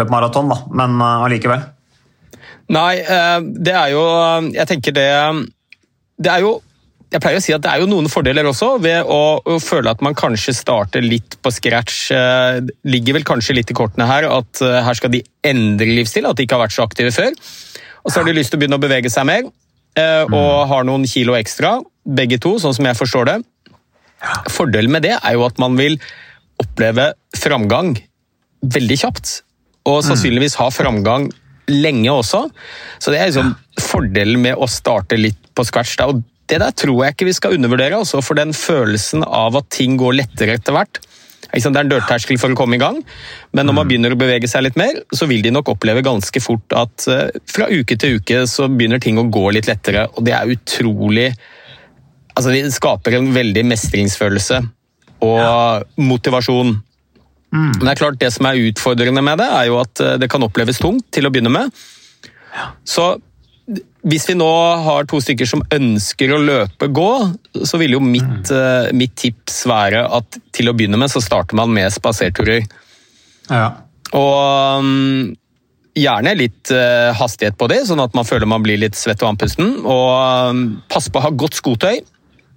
løp 0.00 0.14
maraton, 0.14 0.54
men 0.72 0.96
eh, 0.96 1.26
allikevel? 1.26 1.66
Nei, 2.74 2.94
eh, 3.00 3.38
det 3.64 3.72
er 3.72 3.92
jo 3.94 4.02
Jeg 4.52 4.68
tenker 4.68 4.92
det 4.92 5.10
Det 6.20 6.32
er 6.32 6.42
jo 6.44 6.58
jeg 7.08 7.22
pleier 7.24 7.38
å 7.38 7.40
si 7.40 7.54
at 7.56 7.62
det 7.64 7.70
er 7.72 7.80
jo 7.80 7.86
noen 7.88 8.04
fordeler 8.12 8.44
også 8.44 8.66
ved 8.84 9.06
å, 9.08 9.40
føle 9.64 9.88
at 9.88 10.02
man 10.04 10.12
kanskje 10.12 10.52
starter 10.52 11.00
litt 11.00 11.38
på 11.40 11.48
scratch. 11.56 12.10
Det 12.12 12.18
eh, 12.18 12.74
ligger 12.92 13.16
vel 13.16 13.24
kanskje 13.24 13.56
litt 13.56 13.72
i 13.72 13.76
kortene 13.78 14.04
her 14.04 14.26
at 14.28 14.60
her 14.60 14.98
skal 14.98 15.14
de 15.14 15.22
endre 15.40 15.88
livsstil, 15.88 16.28
at 16.28 16.36
de 16.36 16.44
ikke 16.44 16.58
har 16.58 16.66
vært 16.66 16.76
så 16.76 16.84
aktive 16.84 17.14
før. 17.16 17.32
Og 18.04 18.12
så 18.12 18.20
har 18.20 18.28
de 18.28 18.36
lyst 18.36 18.52
til 18.52 18.58
å 18.58 18.62
begynne 18.62 18.78
å 18.78 18.82
bevege 18.82 19.10
seg 19.12 19.26
mer, 19.28 19.48
eh, 19.98 20.24
og 20.24 20.32
mm. 20.34 20.68
har 20.70 20.86
noen 20.88 21.08
kilo 21.08 21.34
ekstra, 21.38 21.78
begge 22.04 22.38
to, 22.40 22.54
sånn 22.60 22.76
som 22.76 22.88
jeg 22.88 22.98
forstår 22.98 23.28
det. 23.28 23.36
Fordelen 24.52 24.94
med 24.94 25.04
det 25.04 25.16
er 25.18 25.36
jo 25.36 25.44
at 25.46 25.60
man 25.62 25.76
vil 25.78 25.98
oppleve 26.58 27.12
framgang 27.36 27.92
veldig 28.64 28.98
kjapt. 29.02 29.34
Og 29.86 30.00
mm. 30.00 30.06
sannsynligvis 30.08 30.56
ha 30.60 30.70
framgang 30.74 31.28
lenge 31.70 32.10
også. 32.12 32.46
Så 32.98 33.12
det 33.12 33.20
er 33.20 33.30
liksom 33.30 33.54
fordelen 33.82 34.42
med 34.44 34.58
å 34.58 34.68
starte 34.70 35.18
litt 35.20 35.40
på 35.54 35.66
scratch. 35.66 35.96
Og 36.06 36.22
det 36.48 36.62
der 36.62 36.72
tror 36.76 37.04
jeg 37.04 37.16
ikke 37.16 37.28
vi 37.28 37.36
skal 37.36 37.58
undervurdere, 37.58 38.00
også, 38.00 38.22
for 38.24 38.38
den 38.38 38.54
følelsen 38.56 39.24
av 39.24 39.58
at 39.60 39.68
ting 39.74 39.98
går 40.00 40.16
lettere 40.22 40.56
etter 40.58 40.76
hvert. 40.76 41.00
Det 41.48 41.64
er 41.64 41.78
en 41.80 41.88
dørterskel 41.88 42.36
for 42.40 42.52
å 42.52 42.56
komme 42.58 42.76
i 42.76 42.80
gang, 42.80 42.98
men 43.56 43.64
når 43.64 43.74
man 43.74 43.86
mm. 43.86 43.88
begynner 43.88 44.14
å 44.14 44.18
bevege 44.20 44.48
seg 44.50 44.66
litt 44.66 44.76
mer, 44.76 44.98
så 45.16 45.24
vil 45.30 45.40
de 45.44 45.52
nok 45.54 45.70
oppleve 45.72 46.02
ganske 46.04 46.42
fort 46.44 46.74
at 46.76 47.06
eh, 47.08 47.30
fra 47.48 47.70
uke 47.72 47.96
til 47.96 48.18
uke 48.18 48.42
så 48.50 48.66
begynner 48.68 49.00
ting 49.00 49.16
å 49.16 49.24
gå 49.32 49.46
litt 49.56 49.70
lettere, 49.70 50.04
og 50.12 50.26
det 50.28 50.36
er 50.36 50.56
utrolig 50.56 51.30
Altså, 52.38 52.52
det 52.54 52.68
skaper 52.70 53.16
en 53.16 53.32
veldig 53.34 53.64
mestringsfølelse 53.66 54.60
og 55.26 55.38
ja. 55.40 55.80
motivasjon. 55.98 56.76
Mm. 57.54 57.70
Men 57.78 57.86
det 57.86 57.92
er 57.94 58.00
klart, 58.02 58.20
det 58.20 58.32
som 58.34 58.48
er 58.48 58.60
utfordrende 58.68 59.24
med 59.24 59.40
det, 59.40 59.48
er 59.48 59.70
jo 59.70 59.78
at 59.80 60.04
eh, 60.04 60.18
det 60.20 60.28
kan 60.32 60.44
oppleves 60.44 60.80
tungt 60.82 61.06
til 61.14 61.28
å 61.28 61.32
begynne 61.32 61.52
med. 61.52 61.72
Så 62.88 63.14
hvis 64.08 64.24
vi 64.28 64.36
nå 64.38 64.48
har 64.84 65.08
to 65.08 65.18
stykker 65.20 65.48
som 65.48 65.64
ønsker 65.74 66.32
å 66.32 66.40
løpe 66.40 66.88
gå, 66.94 67.10
så 67.68 67.80
vil 67.80 67.96
jo 67.98 68.00
mitt, 68.04 68.48
mm. 68.48 68.96
mitt, 68.96 69.16
tips 69.18 69.64
være 69.68 70.06
at 70.18 70.38
til 70.56 70.70
å 70.70 70.74
begynne 70.76 71.00
med 71.00 71.12
så 71.12 71.20
starter 71.24 71.58
man 71.58 71.74
med 71.74 71.92
spaserturer. 71.92 72.64
Ja. 73.50 73.66
Og 74.16 74.80
um, 74.80 75.34
gjerne 75.98 76.36
litt 76.38 76.72
uh, 76.72 77.10
hastighet 77.18 77.58
på 77.60 77.68
det, 77.68 77.82
sånn 77.90 78.00
at 78.00 78.16
man 78.16 78.28
føler 78.28 78.48
man 78.48 78.64
blir 78.64 78.80
litt 78.80 78.96
svett 78.96 79.20
og 79.24 79.34
andpusten. 79.34 79.74
Og 79.82 80.54
um, 80.54 80.64
pass 80.88 81.10
på 81.12 81.20
å 81.20 81.26
ha 81.26 81.34
godt 81.34 81.58
skotøy. 81.58 82.00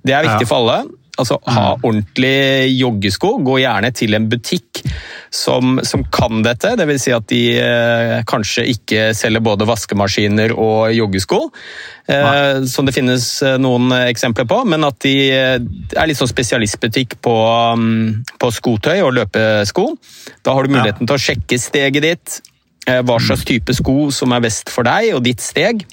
Det 0.08 0.16
er 0.16 0.28
viktig 0.30 0.48
ja. 0.48 0.50
for 0.50 0.62
alle. 0.62 1.01
Altså 1.20 1.38
ha 1.44 1.74
ordentlig 1.76 2.72
joggesko. 2.80 3.34
Gå 3.44 3.58
gjerne 3.62 3.92
til 3.96 4.16
en 4.16 4.30
butikk 4.32 4.82
som, 5.34 5.80
som 5.84 6.06
kan 6.14 6.44
dette. 6.46 6.72
Dvs. 6.80 7.04
Si 7.04 7.14
at 7.16 7.28
de 7.32 7.42
eh, 7.60 8.14
kanskje 8.28 8.66
ikke 8.72 9.10
selger 9.18 9.44
både 9.44 9.68
vaskemaskiner 9.70 10.54
og 10.56 10.94
joggesko. 10.96 11.42
Eh, 12.12 12.64
som 12.72 12.88
det 12.88 12.96
finnes 12.96 13.28
eh, 13.46 13.58
noen 13.62 13.92
eksempler 14.00 14.48
på, 14.50 14.62
men 14.72 14.88
at 14.88 15.02
de 15.04 15.16
eh, 15.36 15.58
er 15.60 16.10
litt 16.10 16.20
sånn 16.20 16.32
spesialistbutikk 16.32 17.20
på, 17.24 17.36
um, 17.76 18.24
på 18.42 18.54
skotøy 18.56 18.98
og 19.04 19.14
løpesko. 19.20 19.88
Da 20.46 20.56
har 20.56 20.66
du 20.66 20.76
muligheten 20.78 21.10
til 21.10 21.18
å 21.18 21.26
sjekke 21.28 21.60
steget 21.62 22.08
ditt, 22.08 22.40
eh, 22.88 23.04
hva 23.04 23.20
slags 23.22 23.46
type 23.48 23.76
sko 23.78 24.10
som 24.16 24.34
er 24.36 24.48
best 24.48 24.72
for 24.74 24.88
deg 24.88 25.14
og 25.18 25.26
ditt 25.28 25.44
steg. 25.44 25.86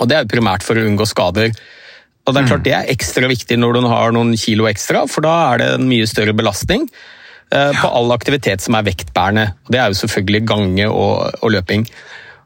Og 0.00 0.08
det 0.08 0.18
er 0.18 0.26
jo 0.26 0.34
primært 0.34 0.64
for 0.66 0.78
å 0.78 0.84
unngå 0.88 1.06
skader. 1.08 1.52
Og 2.22 2.34
Det 2.34 2.42
er 2.42 2.48
klart 2.52 2.66
det 2.66 2.74
er 2.76 2.92
ekstra 2.92 3.26
viktig 3.30 3.58
når 3.58 3.74
du 3.74 3.88
har 3.90 4.14
noen 4.14 4.36
kilo 4.38 4.68
ekstra, 4.70 5.06
for 5.10 5.26
da 5.26 5.34
er 5.50 5.62
det 5.62 5.68
en 5.74 5.88
mye 5.90 6.06
større 6.06 6.34
belastning 6.38 6.86
eh, 7.50 7.72
på 7.74 7.90
all 7.90 8.14
aktivitet 8.14 8.62
som 8.62 8.78
er 8.78 8.86
vektbærende. 8.86 9.48
Det 9.66 9.80
er 9.80 9.90
jo 9.90 9.98
selvfølgelig 10.04 10.42
gange 10.46 10.88
og, 10.88 11.32
og 11.42 11.54
løping. 11.56 11.88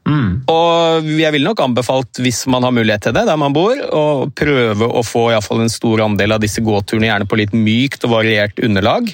Og 0.06 1.08
jeg 1.18 1.34
vil 1.34 1.42
nok 1.42 1.60
anbefalt, 1.64 2.20
hvis 2.22 2.44
man 2.46 2.62
har 2.62 2.74
mulighet 2.74 3.08
til 3.08 3.14
det, 3.16 3.24
der 3.26 3.38
man 3.40 3.54
bor, 3.56 3.74
å 3.74 4.04
prøve 4.30 4.86
å 4.86 5.02
få 5.02 5.28
i 5.32 5.40
fall 5.42 5.64
en 5.64 5.72
stor 5.72 6.04
andel 6.04 6.36
av 6.36 6.44
disse 6.44 6.62
gåturene 6.62 7.10
gjerne 7.10 7.26
på 7.26 7.38
litt 7.40 7.56
mykt 7.56 8.06
og 8.06 8.14
variert 8.14 8.62
underlag. 8.62 9.10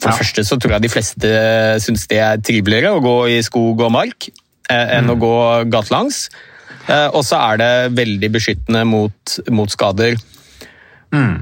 For 0.00 0.10
det 0.10 0.18
første 0.18 0.44
så 0.44 0.58
tror 0.60 0.76
jeg 0.76 0.86
de 0.86 0.92
fleste 0.92 1.30
syns 1.84 2.08
det 2.08 2.20
er 2.20 2.42
triveligere 2.44 2.96
å 2.96 3.04
gå 3.04 3.16
i 3.36 3.38
skog 3.44 3.80
og 3.86 3.92
mark 3.94 4.28
enn 4.72 4.90
enn 4.96 5.12
å 5.12 5.18
gå 5.20 5.36
gatelangs. 5.70 6.26
Eh, 6.86 7.08
og 7.10 7.22
så 7.26 7.40
er 7.52 7.60
det 7.62 7.72
veldig 7.98 8.32
beskyttende 8.38 8.84
mot, 8.88 9.36
mot 9.50 9.70
skader. 9.72 10.18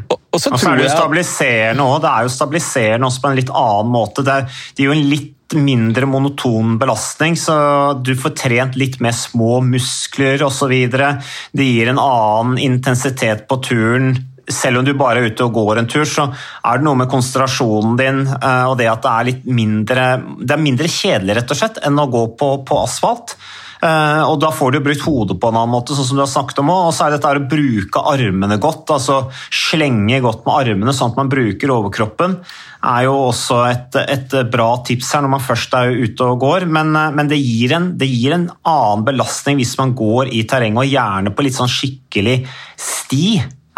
Og, 0.08 0.18
og 0.30 0.40
så 0.40 0.52
Og 0.52 0.60
så 0.60 0.70
er 0.70 0.80
det 0.80 0.88
jo 0.88 0.92
stabiliserende 0.92 1.86
òg. 1.86 2.02
Det 2.04 2.10
er 2.10 2.26
jo 2.26 2.34
stabiliserende 2.34 3.08
også 3.08 3.22
på 3.22 3.30
en 3.30 3.40
litt 3.40 3.54
annen 3.62 3.94
måte. 3.94 4.26
Det, 4.26 4.34
er, 4.34 4.60
det 4.76 4.86
jo 4.88 4.94
en 4.94 5.08
litt 5.10 5.32
mindre 5.54 6.08
monoton 6.08 6.76
belastning, 6.80 7.36
så 7.38 7.54
du 8.00 8.14
får 8.18 8.36
trent 8.38 8.78
litt 8.80 8.96
mer 9.04 9.14
små 9.16 9.60
muskler 9.64 10.42
osv. 10.46 10.72
Det 10.72 11.66
gir 11.68 11.90
en 11.90 12.00
annen 12.00 12.60
intensitet 12.62 13.44
på 13.50 13.60
turen. 13.64 14.14
Selv 14.50 14.80
om 14.80 14.86
du 14.86 14.92
bare 14.98 15.22
er 15.22 15.32
ute 15.32 15.46
og 15.46 15.54
går 15.56 15.80
en 15.80 15.88
tur, 15.88 16.04
så 16.08 16.26
er 16.28 16.80
det 16.80 16.84
noe 16.84 16.98
med 17.00 17.08
konsentrasjonen 17.12 17.94
din 17.96 18.24
eh, 18.28 18.64
og 18.68 18.76
det 18.76 18.90
at 18.92 19.04
det 19.04 19.12
er 19.12 19.28
litt 19.30 19.46
mindre 19.48 20.08
Det 20.36 20.52
er 20.52 20.60
mindre 20.60 20.90
kjedelig 20.92 21.38
rett 21.38 21.54
og 21.54 21.60
slett 21.62 21.80
enn 21.80 22.02
å 22.02 22.10
gå 22.12 22.26
på, 22.36 22.50
på 22.68 22.80
asfalt. 22.82 23.38
Eh, 23.84 24.22
og 24.24 24.38
da 24.40 24.48
får 24.54 24.72
du 24.72 24.80
brukt 24.84 25.02
hodet 25.04 25.36
på 25.40 25.50
en 25.50 25.58
annen 25.58 25.74
måte, 25.74 25.96
sånn 25.96 26.06
som 26.08 26.16
du 26.16 26.22
har 26.22 26.30
snakket 26.30 26.62
om 26.62 26.70
også. 26.72 26.84
Og 26.88 26.94
så 26.96 27.06
er 27.06 27.14
dette 27.14 27.32
å 27.36 27.48
bruke 27.50 28.04
armene 28.14 28.56
godt, 28.62 28.92
altså 28.94 29.18
slenge 29.52 30.22
godt 30.24 30.46
med 30.46 30.54
armene 30.54 30.94
sånn 30.96 31.12
at 31.12 31.18
man 31.20 31.32
bruker 31.32 31.72
overkroppen, 31.74 32.38
er 32.84 33.06
jo 33.06 33.16
også 33.26 33.58
et, 33.68 33.98
et 34.12 34.38
bra 34.52 34.70
tips 34.84 35.14
her 35.16 35.24
når 35.24 35.34
man 35.34 35.44
først 35.44 35.76
er 35.76 35.92
ute 35.92 36.30
og 36.30 36.40
går. 36.46 36.68
Men, 36.70 36.94
eh, 36.96 37.12
men 37.18 37.28
det, 37.28 37.40
gir 37.42 37.76
en, 37.76 37.92
det 38.00 38.08
gir 38.08 38.38
en 38.38 38.48
annen 38.62 39.04
belastning 39.10 39.60
hvis 39.60 39.76
man 39.80 39.92
går 39.98 40.32
i 40.32 40.46
terrenget, 40.48 40.80
og 40.80 40.96
gjerne 40.96 41.34
på 41.34 41.44
litt 41.44 41.58
sånn 41.58 41.72
skikkelig 41.72 42.40
sti. 42.80 43.28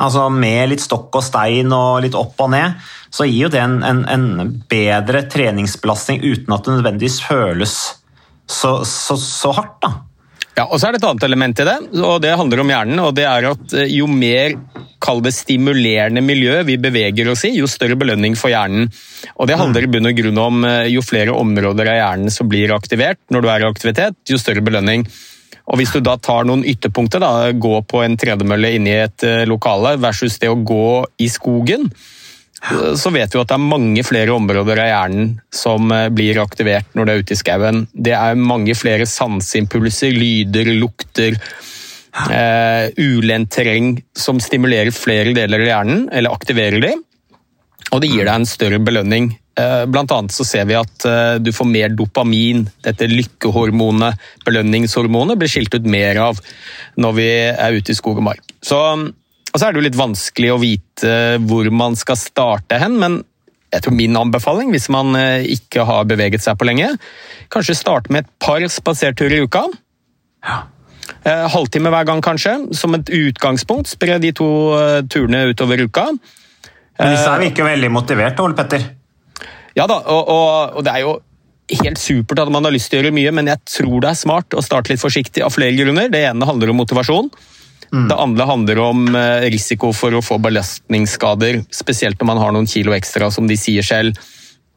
Altså 0.07 0.29
med 0.31 0.71
litt 0.71 0.85
stokk 0.85 1.19
og 1.19 1.25
stein 1.25 1.73
og 1.73 2.03
litt 2.05 2.15
opp 2.19 2.39
og 2.45 2.53
ned, 2.53 2.79
så 3.11 3.25
gir 3.27 3.47
jo 3.47 3.55
det 3.55 3.63
en, 3.65 3.79
en, 3.83 4.03
en 4.13 4.59
bedre 4.71 5.25
treningsbelastning 5.33 6.21
uten 6.21 6.53
at 6.53 6.67
det 6.67 6.75
nødvendigvis 6.77 7.23
føles 7.25 7.79
så, 8.47 8.79
så, 8.87 9.17
så 9.21 9.53
hardt, 9.57 9.79
da. 9.83 9.93
Ja, 10.57 10.65
og 10.71 10.81
så 10.81 10.89
er 10.89 10.95
det 10.95 11.03
et 11.03 11.07
annet 11.11 11.25
element 11.27 11.59
i 11.61 11.67
det, 11.69 11.77
og 12.01 12.21
det 12.25 12.33
handler 12.41 12.63
om 12.63 12.71
hjernen. 12.73 13.01
og 13.05 13.13
det 13.19 13.27
er 13.29 13.51
at 13.51 13.75
eh, 13.77 13.91
Jo 13.93 14.07
mer 14.09 14.55
kall 15.05 15.21
det 15.21 15.35
stimulerende 15.37 16.23
miljø 16.25 16.63
vi 16.65 16.79
beveger 16.81 17.29
oss 17.29 17.45
i, 17.45 17.53
jo 17.59 17.69
større 17.69 17.99
belønning 18.01 18.39
for 18.41 18.49
hjernen. 18.49 18.89
Og 19.37 19.51
Det 19.51 19.59
handler 19.61 19.85
i 19.85 19.91
bunn 19.93 20.09
og 20.09 20.17
grunn 20.17 20.41
om 20.41 20.65
eh, 20.65 20.89
jo 20.95 21.05
flere 21.05 21.37
områder 21.37 21.93
av 21.93 22.01
hjernen 22.01 22.33
som 22.33 22.49
blir 22.49 22.73
aktivert 22.73 23.21
når 23.29 23.45
du 23.45 23.51
er 23.53 23.67
i 23.67 23.69
aktivitet, 23.69 24.17
jo 24.33 24.41
større 24.41 24.65
belønning. 24.65 25.05
Og 25.67 25.81
Hvis 25.81 25.93
du 25.93 26.01
da 26.01 26.17
tar 26.17 26.49
noen 26.49 26.65
ytterpunkter, 26.65 27.21
da, 27.21 27.51
gå 27.53 27.81
på 27.85 28.01
en 28.07 28.17
tredemølle 28.17 28.73
inne 28.79 28.95
i 28.95 29.01
et 29.05 29.29
eh, 29.29 29.45
lokale 29.51 29.99
versus 30.01 30.41
det 30.41 30.49
å 30.49 30.57
gå 30.57 31.05
i 31.21 31.29
skogen, 31.29 31.91
så 32.99 33.11
vet 33.15 33.35
vi 33.35 33.41
at 33.41 33.51
det 33.51 33.55
er 33.57 33.63
mange 33.63 34.03
flere 34.07 34.35
områder 34.35 34.81
av 34.83 34.91
hjernen 34.91 35.31
som 35.55 35.91
eh, 35.95 36.09
blir 36.15 36.41
aktivert 36.43 36.93
når 36.97 37.07
du 37.07 37.13
er 37.13 37.23
ute 37.23 37.37
i 37.37 37.39
skauen. 37.39 37.85
Det 37.93 38.15
er 38.17 38.39
mange 38.41 38.75
flere 38.79 39.07
sanseimpulser, 39.07 40.15
lyder, 40.17 40.73
lukter, 40.81 41.39
eh, 42.27 42.89
ulendt 42.99 43.53
terreng 43.55 43.97
som 44.17 44.43
stimulerer 44.43 44.95
flere 44.95 45.35
deler 45.37 45.63
av 45.63 45.73
hjernen, 45.73 46.07
eller 46.11 46.35
aktiverer 46.35 46.83
de. 46.83 46.95
Og 47.95 48.03
det 48.03 48.11
gir 48.11 48.27
deg 48.27 48.35
en 48.35 48.49
større 48.51 48.81
belønning. 48.83 49.31
Eh, 49.57 49.85
Blant 49.87 50.17
annet 50.17 50.35
så 50.35 50.47
ser 50.49 50.67
vi 50.67 50.79
at 50.79 51.07
du 51.39 51.53
får 51.55 51.71
mer 51.71 51.95
dopamin. 51.95 52.65
Dette 52.83 53.07
lykkehormonet, 53.13 54.19
belønningshormonet, 54.49 55.39
blir 55.39 55.53
skilt 55.53 55.79
ut 55.79 55.87
mer 55.87 56.19
av 56.33 56.43
når 56.99 57.17
vi 57.21 57.31
er 57.53 57.79
ute 57.79 57.95
i 57.95 57.99
skog 57.99 58.19
og 58.19 58.27
mark. 58.33 58.43
Så, 58.59 58.81
og 59.57 59.61
så 59.61 59.71
er 59.71 59.73
det 59.73 59.81
jo 59.81 59.87
litt 59.87 59.97
vanskelig 59.97 60.53
å 60.53 60.61
vite 60.61 61.11
hvor 61.49 61.65
man 61.73 61.95
skal 61.97 62.19
starte 62.21 62.77
hen, 62.77 62.99
men 63.01 63.15
jeg 63.73 63.87
tror 63.87 63.95
min 63.97 64.19
anbefaling, 64.21 64.69
hvis 64.75 64.91
man 64.93 65.17
eh, 65.17 65.47
ikke 65.57 65.87
har 65.89 66.05
beveget 66.09 66.45
seg 66.45 66.59
på 66.61 66.69
lenge, 66.69 66.91
kanskje 67.53 67.79
starte 67.79 68.13
med 68.13 68.27
et 68.27 68.35
par 68.43 68.61
spaserturer 68.69 69.39
i 69.39 69.47
uka. 69.49 69.63
Eh, 71.25 71.47
Halvtime 71.55 71.89
hver 71.95 72.05
gang, 72.11 72.21
kanskje, 72.25 72.53
som 72.77 72.99
et 72.99 73.09
utgangspunkt. 73.09 73.89
Spre 73.89 74.21
de 74.21 74.35
to 74.37 74.51
eh, 74.77 75.01
turene 75.09 75.47
utover 75.49 75.87
uka. 75.89 76.11
Men 77.01 77.17
disse 77.17 77.33
her 77.33 77.41
virker 77.41 77.65
jo 77.65 77.71
veldig 77.71 77.93
motiverte, 77.97 78.45
Ole 78.45 78.61
Petter. 78.61 78.87
Ja 79.77 79.89
da, 79.89 80.03
og, 80.05 80.31
og, 80.37 80.79
og 80.79 80.85
det 80.85 80.93
er 80.93 81.07
jo 81.07 81.17
helt 81.81 81.99
supert 81.99 82.45
at 82.45 82.53
man 82.53 82.69
har 82.69 82.77
lyst 82.77 82.93
til 82.93 83.01
å 83.01 83.03
gjøre 83.03 83.17
mye, 83.17 83.35
men 83.41 83.49
jeg 83.51 83.65
tror 83.73 84.05
det 84.05 84.13
er 84.13 84.21
smart 84.21 84.53
å 84.53 84.65
starte 84.65 84.93
litt 84.93 85.03
forsiktig 85.03 85.49
av 85.49 85.57
flere 85.57 85.77
grunner. 85.81 86.13
Det 86.13 86.27
ene 86.29 86.49
handler 86.49 86.77
om 86.77 86.85
motivasjon. 86.85 87.33
Det 88.11 88.17
andre 88.21 88.47
handler 88.49 88.81
om 88.85 89.07
eh, 89.15 89.47
risiko 89.55 89.93
for 89.97 90.15
å 90.17 90.23
få 90.25 90.39
belastningsskader, 90.43 91.63
spesielt 91.73 92.21
når 92.21 92.31
man 92.33 92.43
har 92.43 92.55
noen 92.57 92.69
kilo 92.71 92.95
ekstra, 92.97 93.31
som 93.33 93.49
de 93.49 93.57
sier 93.61 93.87
selv. 93.87 94.19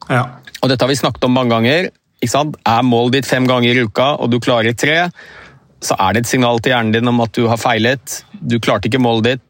Ja. 0.08 0.24
Og 0.60 0.70
dette 0.70 0.84
har 0.84 0.90
vi 0.90 0.98
snakket 0.98 1.26
om 1.28 1.36
mange 1.36 1.54
ganger. 1.54 1.90
Ikke 2.20 2.32
sant? 2.32 2.58
Er 2.68 2.86
målet 2.86 3.20
ditt 3.20 3.30
fem 3.30 3.46
ganger 3.48 3.76
i 3.76 3.84
uka, 3.86 4.14
og 4.20 4.32
du 4.32 4.40
klarer 4.42 4.76
tre, 4.76 5.06
så 5.80 5.96
er 5.96 6.14
det 6.14 6.24
et 6.24 6.32
signal 6.32 6.60
til 6.60 6.74
hjernen 6.74 6.92
din 6.96 7.08
om 7.08 7.22
at 7.24 7.32
du 7.36 7.46
har 7.48 7.60
feilet. 7.60 8.20
Du 8.36 8.58
klarte 8.60 8.90
ikke 8.90 9.00
målet 9.00 9.28
ditt. 9.30 9.46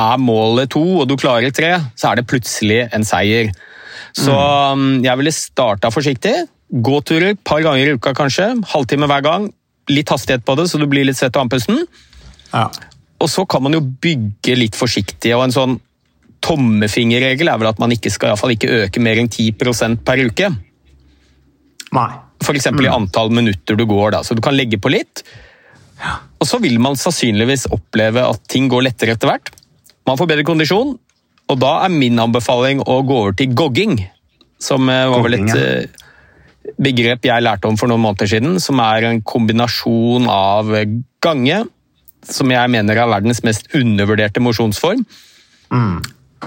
Er 0.00 0.20
målet 0.22 0.70
to, 0.72 0.82
og 1.02 1.08
du 1.10 1.16
klarer 1.20 1.52
tre, 1.52 1.74
så 1.98 2.10
er 2.10 2.20
det 2.20 2.28
plutselig 2.30 2.86
en 2.96 3.04
seier. 3.04 3.50
Så 4.16 4.32
mm. 4.32 5.02
jeg 5.04 5.20
ville 5.20 5.34
starta 5.34 5.90
forsiktig. 5.92 6.34
Gåturer 6.70 7.34
et 7.34 7.42
par 7.44 7.60
ganger 7.66 7.90
i 7.90 7.98
uka, 7.98 8.14
kanskje. 8.16 8.52
Halvtime 8.72 9.10
hver 9.10 9.26
gang. 9.26 9.50
Litt 9.90 10.12
hastighet 10.12 10.46
på 10.46 10.56
det, 10.56 10.70
så 10.70 10.80
du 10.80 10.86
blir 10.88 11.04
litt 11.04 11.18
svett 11.18 11.36
og 11.36 11.44
andpusten. 11.44 11.84
Ja. 12.54 12.68
Og 13.20 13.28
så 13.28 13.44
kan 13.48 13.62
man 13.64 13.76
jo 13.76 13.82
bygge 13.84 14.56
litt 14.56 14.78
forsiktig, 14.78 15.34
og 15.36 15.44
en 15.44 15.54
sånn 15.54 15.76
tommefingerregel 16.40 17.50
er 17.52 17.60
vel 17.60 17.68
at 17.68 17.80
man 17.82 17.92
ikke 17.92 18.12
skal 18.12 18.32
i 18.32 18.40
fall 18.40 18.54
ikke 18.54 18.72
øke 18.86 19.02
mer 19.04 19.20
enn 19.20 19.28
10% 19.28 20.00
per 20.06 20.22
uke. 20.24 20.48
Nei. 21.96 22.10
F.eks. 22.40 22.70
i 22.72 22.88
antall 22.88 23.32
minutter 23.36 23.76
du 23.76 23.84
går. 23.84 24.14
Da. 24.14 24.22
Så 24.24 24.36
du 24.36 24.40
kan 24.44 24.56
legge 24.56 24.80
på 24.80 24.92
litt. 24.92 25.24
Og 26.40 26.48
så 26.48 26.60
vil 26.62 26.78
man 26.80 26.96
sannsynligvis 26.96 27.68
oppleve 27.74 28.24
at 28.24 28.46
ting 28.48 28.70
går 28.72 28.86
lettere 28.88 29.16
etter 29.16 29.28
hvert. 29.28 29.52
Man 30.08 30.16
får 30.16 30.30
bedre 30.30 30.46
kondisjon, 30.48 30.94
og 31.50 31.58
da 31.60 31.74
er 31.84 31.92
min 31.92 32.16
anbefaling 32.22 32.80
å 32.88 33.02
gå 33.04 33.18
over 33.24 33.36
til 33.36 33.52
gogging. 33.52 33.98
Som 34.60 34.88
eh, 34.92 35.08
var 35.12 35.26
vel 35.26 35.36
et 35.36 35.52
eh, 35.56 36.00
begrep 36.80 37.28
jeg 37.28 37.44
lærte 37.44 37.68
om 37.68 37.76
for 37.80 37.90
noen 37.90 38.02
måneder 38.06 38.30
siden, 38.32 38.56
som 38.62 38.80
er 38.84 39.10
en 39.10 39.20
kombinasjon 39.20 40.28
av 40.32 40.72
gange, 41.20 41.62
som 42.26 42.50
jeg 42.52 42.70
mener 42.72 42.96
er 43.00 43.08
verdens 43.10 43.42
mest 43.46 43.70
undervurderte 43.76 44.42
mosjonsform. 44.42 45.04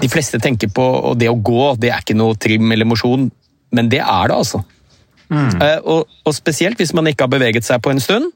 De 0.02 0.08
fleste 0.10 0.38
tenker 0.42 0.68
på 0.74 0.82
og 0.82 1.18
det 1.18 1.28
å 1.30 1.36
gå, 1.38 1.74
det 1.78 1.90
er 1.94 2.02
ikke 2.02 2.16
noe 2.18 2.34
trim 2.34 2.72
eller 2.74 2.86
mosjon, 2.88 3.28
men 3.74 3.88
det 3.90 4.00
er 4.02 4.30
det 4.30 4.36
altså. 4.36 4.62
Eh, 5.62 5.78
Og, 5.84 6.08
og 6.26 6.34
spesielt 6.34 6.78
hvis 6.78 6.92
man 6.94 7.06
ikke 7.10 7.24
har 7.26 7.32
beveget 7.32 7.64
seg 7.66 7.80
på 7.82 7.90
en 7.94 8.00
stund, 8.02 8.32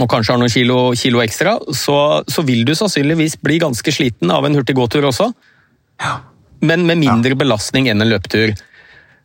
og 0.00 0.08
kanskje 0.10 0.32
har 0.34 0.40
noen 0.40 0.50
kilo, 0.50 0.92
kilo 0.98 1.20
ekstra, 1.22 1.58
så, 1.72 1.96
så 2.26 2.42
vil 2.42 2.64
du 2.66 2.74
sannsynligvis 2.74 3.36
bli 3.44 3.60
ganske 3.62 3.92
sliten 3.94 4.30
av 4.34 4.44
en 4.48 4.56
hurtig 4.58 4.74
gåtur 4.74 5.06
også. 5.06 5.28
Men 6.64 6.86
med 6.88 6.98
mindre 6.98 7.36
belastning 7.38 7.86
enn 7.88 8.02
en 8.02 8.10
løpetur. 8.10 8.54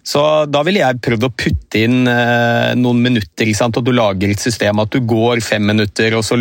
Så 0.09 0.21
da 0.49 0.61
ville 0.65 0.81
jeg 0.81 1.01
prøvd 1.05 1.25
å 1.27 1.33
putte 1.37 1.81
inn 1.85 2.07
eh, 2.09 2.71
noen 2.79 3.01
minutter, 3.03 3.45
ikke 3.45 3.59
sant? 3.59 3.77
at 3.77 3.85
du 3.85 3.91
lager 3.93 4.31
et 4.31 4.41
system 4.41 4.81
at 4.81 4.93
du 4.95 5.03
går 5.05 5.41
fem 5.45 5.67
minutter, 5.69 6.15
og 6.17 6.23
så 6.25 6.37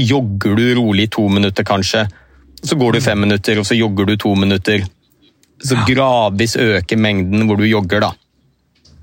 jogger 0.00 0.56
du 0.58 0.64
rolig 0.80 1.06
to 1.14 1.28
minutter 1.30 1.66
kanskje. 1.66 2.06
Så 2.66 2.78
går 2.80 2.96
du 2.96 3.04
fem 3.04 3.22
minutter, 3.22 3.60
og 3.60 3.68
så 3.68 3.78
jogger 3.78 4.10
du 4.10 4.16
to 4.18 4.34
minutter. 4.34 4.82
Så 5.62 5.78
gradvis 5.86 6.56
øker 6.58 6.98
mengden 6.98 7.46
hvor 7.46 7.60
du 7.60 7.68
jogger, 7.68 8.08
da. 8.08 8.10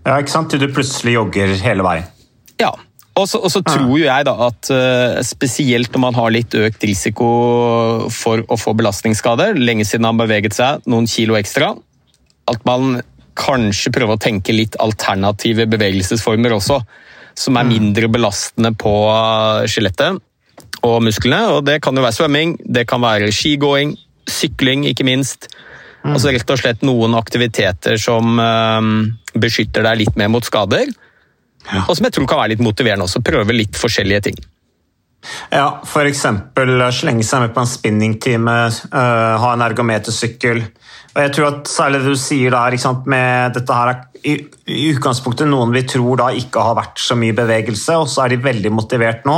ja, 0.10 0.20
ikke 0.20 0.36
sant? 0.36 0.52
Til 0.52 0.66
du 0.66 0.68
plutselig 0.74 1.16
jogger 1.16 1.56
hele 1.64 1.86
veien. 1.86 2.14
Ja, 2.60 2.74
Og 3.18 3.26
så, 3.30 3.40
og 3.40 3.50
så 3.50 3.64
tror 3.66 3.96
jo 3.98 4.04
jeg 4.04 4.26
da 4.28 4.34
at 4.46 4.68
uh, 4.70 5.20
spesielt 5.26 5.94
når 5.94 6.02
man 6.04 6.18
har 6.18 6.34
litt 6.34 6.54
økt 6.54 6.84
risiko 6.86 7.30
for 8.14 8.44
å 8.46 8.58
få 8.60 8.76
belastningsskader, 8.78 9.58
lenge 9.58 9.88
siden 9.90 10.06
han 10.06 10.20
beveget 10.20 10.54
seg 10.54 10.84
noen 10.86 11.08
kilo 11.10 11.38
ekstra, 11.40 11.72
at 12.52 12.68
man 12.68 13.00
kanskje 13.38 13.94
prøve 13.96 14.18
å 14.18 14.22
tenke 14.22 14.56
litt 14.56 14.78
alternative 14.82 15.68
bevegelsesformer 15.70 16.56
også, 16.58 16.80
som 17.38 17.60
er 17.60 17.70
mindre 17.70 18.10
belastende 18.10 18.74
på 18.78 18.94
skjelettet 19.70 20.18
og 20.88 21.00
musklene. 21.06 21.54
og 21.54 21.66
Det 21.66 21.80
kan 21.84 21.96
jo 21.96 22.06
være 22.06 22.18
svømming, 22.18 22.58
det 22.66 22.88
kan 22.90 23.04
være 23.04 23.32
skigåing, 23.34 23.96
sykling 24.28 24.88
ikke 24.90 25.06
minst. 25.08 25.50
Altså 26.08 26.32
rett 26.32 26.52
og 26.54 26.60
slett 26.62 26.86
noen 26.88 27.18
aktiviteter 27.18 27.98
som 28.00 28.38
uh, 28.40 28.80
beskytter 29.36 29.84
deg 29.86 30.04
litt 30.04 30.20
mer 30.20 30.32
mot 30.32 30.46
skader. 30.46 30.90
Og 31.88 31.96
som 31.98 32.06
jeg 32.08 32.16
tror 32.16 32.30
kan 32.30 32.40
være 32.40 32.56
litt 32.56 32.64
motiverende 32.64 33.08
også. 33.08 33.24
Prøve 33.26 33.56
litt 33.56 33.76
forskjellige 33.76 34.30
ting. 34.30 34.38
Ja, 35.52 35.82
f.eks. 35.84 36.22
slenge 37.02 37.26
seg 37.26 37.44
med 37.44 37.54
på 37.56 37.64
en 37.64 37.68
spinningtime, 37.68 38.56
ha 38.94 39.50
en 39.52 39.66
ergometersykkel. 39.66 40.62
Og 41.18 41.24
jeg 41.26 41.34
tror 41.34 41.50
at 41.50 41.72
Særlig 41.72 42.04
det 42.04 42.14
du 42.14 42.22
sier 42.22 42.54
der, 42.54 42.78
med 43.10 43.58
dette 43.58 43.74
her 43.80 43.96
i, 44.22 44.38
i, 44.70 44.84
utgangspunktet 44.94 45.50
noen 45.50 45.74
vi 45.74 45.84
tror 45.90 46.22
da 46.22 46.30
ikke 46.36 46.62
har 46.70 46.78
vært 46.78 47.02
så 47.02 47.18
mye 47.18 47.36
bevegelse, 47.38 47.98
og 47.98 48.08
så 48.10 48.26
er 48.26 48.34
de 48.34 48.46
veldig 48.46 48.72
motivert 48.74 49.26
nå. 49.30 49.38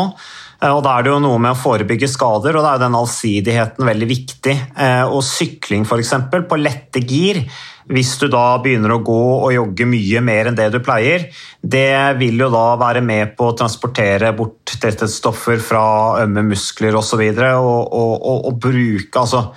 Uh, 0.59 0.73
og 0.73 0.83
Da 0.83 0.97
er 0.97 1.05
det 1.05 1.13
jo 1.13 1.23
noe 1.23 1.39
med 1.39 1.55
å 1.55 1.59
forebygge 1.59 2.09
skader, 2.11 2.57
og 2.57 2.65
da 2.65 2.75
er 2.75 2.83
den 2.83 2.99
allsidigheten 2.99 3.87
veldig 3.87 4.09
viktig. 4.11 4.55
Uh, 4.75 5.05
og 5.07 5.23
Sykling 5.23 5.87
f.eks. 5.87 6.15
på 6.31 6.59
lette 6.59 7.03
gir 7.07 7.43
hvis 7.89 8.11
du 8.21 8.27
da 8.29 8.59
begynner 8.61 8.91
å 8.93 9.01
gå 9.01 9.21
og 9.39 9.49
jogge 9.49 9.87
mye 9.89 10.21
mer 10.21 10.51
enn 10.51 10.57
det 10.57 10.67
du 10.75 10.77
pleier, 10.85 11.25
det 11.57 12.19
vil 12.19 12.37
jo 12.43 12.51
da 12.53 12.75
være 12.77 13.01
med 13.01 13.33
på 13.39 13.47
å 13.49 13.55
transportere 13.57 14.29
bort 14.37 14.75
stoffer 15.09 15.57
fra 15.63 15.83
ømme 16.21 16.43
muskler 16.51 16.99
osv. 16.99 17.23
Og, 17.23 17.81
og, 17.89 18.13
og, 18.19 18.47
og 18.51 18.61
bruke 18.61 19.23
altså 19.23 19.47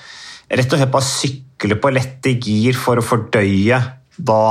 Rett 0.52 0.68
og 0.68 0.80
slett 0.82 0.90
bare 0.92 1.06
sykle 1.08 1.51
på 1.80 1.92
lette 1.94 2.34
gir 2.42 2.76
for 2.78 2.98
å 2.98 3.04
fordøye 3.06 3.78
da 4.16 4.42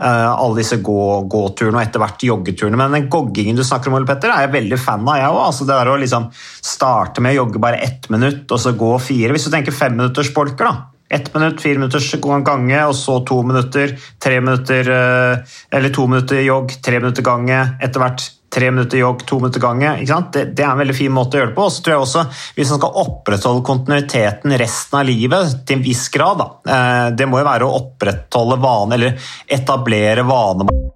uh, 0.00 0.32
alle 0.32 0.60
disse 0.60 0.78
gå, 0.84 1.02
gåturene 1.30 1.80
og 1.80 1.84
etter 1.84 2.02
hvert 2.02 2.26
joggeturene. 2.28 2.80
Men 2.80 2.96
den 2.96 3.08
goggingen 3.12 3.58
du 3.58 3.64
snakker 3.66 3.90
om, 3.90 3.98
Ole 3.98 4.08
Petter, 4.08 4.32
er 4.32 4.46
jeg 4.46 4.54
veldig 4.56 4.80
fan 4.80 5.06
av, 5.06 5.20
jeg 5.20 5.32
òg. 5.32 5.40
Altså 5.44 5.68
det 5.68 5.74
der 5.74 5.92
å 5.92 5.96
liksom 6.00 6.28
starte 6.36 7.24
med 7.24 7.36
å 7.36 7.42
jogge 7.42 7.62
bare 7.62 7.82
ett 7.86 8.10
minutt, 8.12 8.44
og 8.50 8.62
så 8.62 8.74
gå 8.78 8.92
fire. 9.02 9.34
Hvis 9.36 9.48
du 9.48 9.54
tenker 9.54 9.76
femminuttersbolker, 9.76 10.68
da 10.68 10.92
ett 11.08 11.28
minutt, 11.34 11.60
fire 11.62 11.78
minutters 11.78 12.08
gange, 12.42 12.78
og 12.82 12.94
så 12.98 13.20
to 13.22 13.36
minutter, 13.46 13.92
tre 14.18 14.40
minutter 14.40 14.88
uh, 14.90 15.36
Eller 15.70 15.92
to 15.94 16.06
minutter 16.10 16.40
jogg, 16.42 16.74
tre 16.82 16.98
minutter 16.98 17.22
gange. 17.22 17.60
Etter 17.78 18.02
hvert 18.02 18.24
tre 18.56 18.70
minutter 18.72 18.98
jogg, 19.02 19.26
to 19.28 19.36
minutter 19.42 19.60
gange. 19.60 19.92
Det, 20.32 20.44
det, 20.56 20.64
er 20.64 20.72
en 20.72 20.80
veldig 20.80 20.96
fin 20.96 21.12
måte 21.12 21.36
å 21.36 21.42
gjøre 21.42 21.52
det 21.52 21.58
på. 21.58 21.68
Og 21.68 21.74
så 21.74 21.84
tror 21.84 21.96
jeg 21.96 22.04
også, 22.06 22.26
Hvis 22.56 22.72
man 22.72 22.80
skal 22.80 23.00
opprettholde 23.04 23.66
kontinuiteten 23.68 24.58
resten 24.64 25.00
av 25.00 25.08
livet, 25.08 25.56
til 25.68 25.78
en 25.78 25.84
viss 25.84 26.08
grad 26.14 26.40
da, 26.40 26.50
eh, 26.64 27.06
Det 27.18 27.28
må 27.28 27.42
jo 27.42 27.50
være 27.52 27.68
å 27.68 27.80
opprettholde 27.82 28.60
vane, 28.62 28.96
eller 28.96 29.32
etablere 29.60 30.24
vane. 30.26 30.95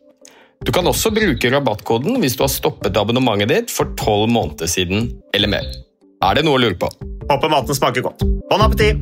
Du 0.61 0.69
kan 0.73 0.85
også 0.85 1.09
bruke 1.13 1.49
rabattkoden 1.49 2.19
hvis 2.21 2.35
du 2.37 2.45
har 2.45 2.51
stoppet 2.53 2.97
abonnementet 2.99 3.49
ditt 3.49 3.73
for 3.73 3.95
tolv 3.97 4.29
måneder 4.29 4.69
siden 4.69 5.09
eller 5.33 5.49
mer. 5.49 5.71
Er 6.21 6.37
det 6.37 6.45
noe 6.45 6.59
å 6.59 6.61
lure 6.61 6.77
på? 6.77 6.91
Håper 7.31 7.49
maten 7.49 7.77
smaker 7.77 8.05
godt. 8.05 8.21
Bon 8.51 8.61
appétit! 8.61 9.01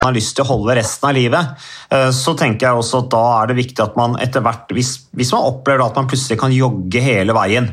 har 0.00 0.16
lyst 0.16 0.32
til 0.36 0.46
å 0.46 0.48
holde 0.54 0.78
resten 0.78 1.10
av 1.10 1.16
livet, 1.16 1.64
eh, 1.92 2.10
så 2.16 2.32
tenker 2.38 2.66
jeg 2.66 2.82
også 2.82 3.02
at 3.02 3.10
da 3.12 3.24
er 3.40 3.50
det 3.50 3.58
viktig 3.58 3.82
at 3.84 3.98
man 4.00 4.16
etter 4.22 4.40
hvert, 4.44 4.70
hvis, 4.72 4.94
hvis 5.12 5.32
man 5.36 5.48
opplever 5.50 5.84
at 5.84 5.98
man 5.98 6.08
plutselig 6.08 6.38
kan 6.40 6.54
jogge 6.54 7.02
hele 7.04 7.36
veien, 7.36 7.68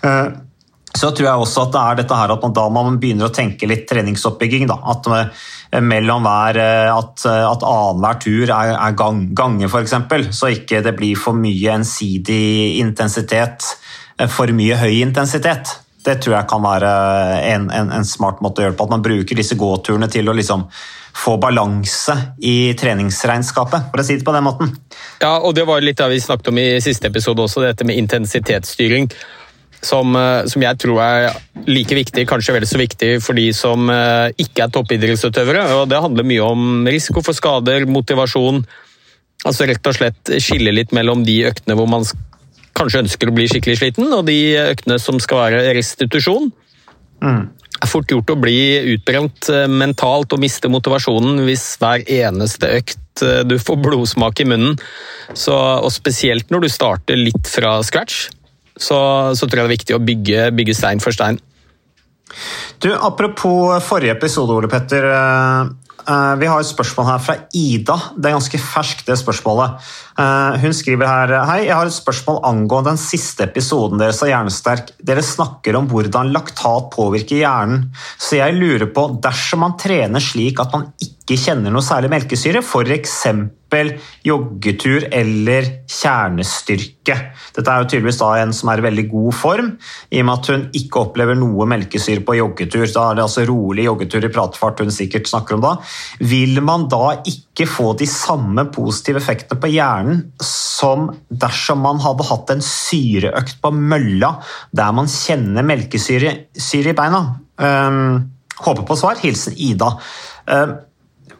eh, 0.00 0.30
så 0.96 1.10
tror 1.14 1.28
jeg 1.28 1.42
også 1.44 1.64
at 1.66 1.74
det 1.74 1.80
er 1.80 1.98
dette 2.00 2.18
her 2.18 2.32
at 2.34 2.44
man 2.44 2.54
da 2.56 2.64
man 2.72 2.98
begynner 3.02 3.28
å 3.28 3.34
tenke 3.34 3.68
litt 3.70 3.86
treningsoppbygging. 3.90 4.66
Da. 4.70 4.78
At 4.92 5.06
eh, 5.14 5.82
mellom 5.86 6.26
hver 6.26 6.58
at, 6.90 7.26
at 7.26 7.66
annenhver 7.66 8.18
tur 8.24 8.50
er, 8.50 8.74
er 8.74 8.96
gang, 8.98 9.22
gange, 9.38 9.70
f.eks. 9.70 9.94
Så 10.34 10.50
ikke 10.56 10.82
det 10.84 10.96
blir 10.98 11.18
for 11.20 11.38
mye 11.38 11.76
ensidig 11.78 12.80
intensitet, 12.82 13.68
for 14.34 14.50
mye 14.56 14.80
høy 14.80 14.98
intensitet. 14.98 15.76
Det 16.04 16.16
tror 16.24 16.38
jeg 16.38 16.48
kan 16.50 16.64
være 16.64 16.90
en, 17.52 17.68
en, 17.76 17.92
en 18.00 18.08
smart 18.08 18.40
måte 18.42 18.62
å 18.62 18.66
gjøre 18.66 18.76
på. 18.78 18.88
At 18.88 18.94
man 18.96 19.04
bruker 19.04 19.38
disse 19.38 19.58
gåturene 19.60 20.08
til 20.10 20.28
å 20.28 20.36
liksom 20.36 20.66
få 21.16 21.36
balanse 21.42 22.14
i 22.46 22.72
treningsregnskapet, 22.78 23.90
for 23.90 24.02
å 24.02 24.06
si 24.06 24.16
det 24.18 24.26
på 24.26 24.34
den 24.34 24.46
måten. 24.46 24.72
Ja, 25.20 25.36
og 25.38 25.54
det 25.58 25.66
var 25.68 25.82
litt 25.84 25.98
det 26.00 26.08
vi 26.12 26.20
snakket 26.22 26.52
om 26.52 26.60
i 26.62 26.68
siste 26.84 27.10
episode 27.10 27.44
også, 27.44 27.64
dette 27.66 27.86
med 27.88 27.98
intensitetsstyring. 28.00 29.10
Som, 29.80 30.12
eh, 30.16 30.44
som, 30.50 30.62
jeg 30.62 30.76
tror 30.82 31.00
er 31.00 31.36
like 31.68 31.96
viktig, 31.96 32.26
kanskje 32.28 32.54
vel 32.58 32.66
så 32.68 32.80
viktig 32.80 33.14
for 33.24 33.38
de 33.38 33.46
som 33.56 33.88
eh, 33.92 34.28
ikke 34.40 34.66
er 34.66 34.72
toppidrettsutøvere. 34.74 35.64
og 35.78 35.88
Det 35.88 36.00
handler 36.04 36.28
mye 36.28 36.44
om 36.44 36.88
risiko 36.88 37.24
for 37.24 37.36
skader, 37.36 37.86
motivasjon. 37.88 38.60
Altså 39.48 39.68
rett 39.70 39.86
og 39.88 39.96
slett 39.96 40.34
skille 40.42 40.74
litt 40.76 40.92
mellom 40.92 41.24
de 41.24 41.38
øktene 41.48 41.76
hvor 41.78 41.88
man 41.88 42.04
kanskje 42.76 43.06
ønsker 43.06 43.30
å 43.30 43.34
bli 43.34 43.46
skikkelig 43.48 43.78
sliten, 43.80 44.12
og 44.12 44.26
de 44.28 44.36
øktene 44.60 44.98
som 45.00 45.16
skal 45.20 45.46
være 45.46 45.72
restitusjon. 45.78 46.50
Mm. 47.24 47.48
Det 47.70 47.86
er 47.86 47.88
fort 47.88 48.12
gjort 48.12 48.32
å 48.34 48.36
bli 48.40 48.58
utbrent 48.92 49.48
eh, 49.48 49.64
mentalt 49.64 50.36
og 50.36 50.42
miste 50.42 50.68
motivasjonen 50.68 51.40
hvis 51.46 51.64
hver 51.80 52.04
eneste 52.04 52.68
økt 52.76 52.98
du 53.20 53.56
får 53.60 53.76
blodsmak 53.84 54.40
i 54.40 54.46
munnen. 54.48 54.76
Så, 55.36 55.52
og 55.52 55.90
spesielt 55.92 56.52
når 56.52 56.64
du 56.64 56.68
starter 56.72 57.18
litt 57.20 57.48
fra 57.52 57.74
scratch, 57.84 58.28
så, 58.80 58.98
så 59.36 59.46
tror 59.46 59.62
jeg 59.62 59.66
det 59.66 59.68
er 59.68 59.76
viktig 59.76 59.96
å 59.98 60.02
bygge, 60.02 60.48
bygge 60.56 60.76
stein 60.78 61.02
for 61.04 61.16
stein. 61.16 61.38
Du, 62.80 62.90
Apropos 62.94 63.76
forrige 63.84 64.16
episode, 64.16 64.56
Ole 64.56 64.70
Petter. 64.70 65.06
Eh, 65.12 65.90
Eh, 66.10 66.34
vi 66.40 66.48
har 66.48 66.60
et 66.60 66.68
spørsmål 66.68 67.08
her 67.10 67.22
fra 67.22 67.36
Ida. 67.56 67.96
Det 68.16 68.30
er 68.30 68.36
ganske 68.36 68.60
ferskt, 68.62 69.04
det 69.08 69.18
spørsmålet. 69.20 69.90
Eh, 70.18 70.58
hun 70.62 70.74
skriver 70.76 71.06
her 71.06 71.34
Hei, 71.48 71.60
jeg 71.66 71.76
har 71.76 71.86
et 71.86 71.94
spørsmål 71.96 72.40
angående 72.48 72.94
den 72.94 73.00
siste 73.00 73.46
episoden 73.46 74.00
deres 74.00 74.22
av 74.24 74.32
Hjernesterk. 74.32 74.94
Dere 75.02 75.24
snakker 75.24 75.78
om 75.78 75.88
hvordan 75.90 76.32
laktat 76.34 76.90
påvirker 76.94 77.42
hjernen, 77.42 77.90
så 78.18 78.40
jeg 78.40 78.58
lurer 78.58 78.88
på 78.94 79.06
dersom 79.22 79.64
man 79.66 79.76
trener 79.80 80.24
slik 80.24 80.60
at 80.62 80.72
man 80.74 80.90
ikke 80.98 81.19
kjenner 81.38 81.72
noe 81.74 81.84
særlig 81.84 82.10
melkesyre, 82.12 82.62
f.eks 82.64 83.18
joggetur 84.26 85.04
eller 85.14 85.66
kjernestyrke. 85.86 87.16
Dette 87.54 87.70
er 87.70 87.82
jo 87.82 87.88
tydeligvis 87.88 88.18
da 88.20 88.30
en 88.40 88.54
som 88.56 88.70
er 88.72 88.80
i 88.80 88.86
veldig 88.86 89.04
god 89.10 89.36
form, 89.36 89.68
i 90.10 90.20
og 90.22 90.26
med 90.26 90.34
at 90.34 90.50
hun 90.50 90.64
ikke 90.80 91.04
opplever 91.04 91.38
noe 91.38 91.66
melkesyre 91.70 92.24
på 92.26 92.36
joggetur. 92.40 92.86
Da 92.90 93.04
er 93.10 93.18
det 93.18 93.24
altså 93.26 93.44
rolig 93.48 93.86
joggetur 93.86 94.26
i 94.26 94.32
pratefart 94.32 94.82
hun 94.82 94.90
sikkert 94.94 95.30
snakker 95.30 95.58
om 95.58 95.64
da. 95.64 95.76
Vil 96.32 96.60
man 96.66 96.88
da 96.90 97.20
ikke 97.22 97.68
få 97.70 97.92
de 98.00 98.08
samme 98.10 98.66
positive 98.74 99.22
effektene 99.22 99.60
på 99.60 99.70
hjernen 99.70 100.24
som 100.42 101.10
dersom 101.30 101.82
man 101.84 102.02
hadde 102.02 102.26
hatt 102.30 102.54
en 102.54 102.64
syreøkt 102.64 103.60
på 103.62 103.72
mølla 103.76 104.34
der 104.76 104.92
man 104.96 105.10
kjenner 105.10 105.66
melkesyre 105.66 106.36
i 106.50 106.94
beina? 106.96 107.24
Um, 107.60 108.30
håper 108.60 108.86
på 108.88 108.96
svar. 108.98 109.18
Hilsen 109.20 109.54
Ida. 109.60 109.92
Um, 110.50 110.78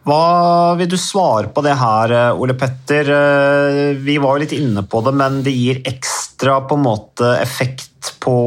hva 0.09 0.77
vil 0.79 0.89
du 0.89 0.97
svare 0.97 1.51
på 1.53 1.63
det 1.65 1.75
her, 1.77 2.15
Ole 2.33 2.55
Petter? 2.59 3.11
Eh, 3.13 3.97
vi 4.01 4.17
var 4.23 4.37
jo 4.37 4.45
litt 4.45 4.57
inne 4.57 4.85
på 4.89 5.03
det, 5.05 5.13
men 5.17 5.43
det 5.45 5.53
gir 5.53 5.83
ekstra 5.89 6.63
på 6.69 6.79
en 6.79 6.87
måte 6.87 7.35
effekt 7.43 8.15
på 8.23 8.39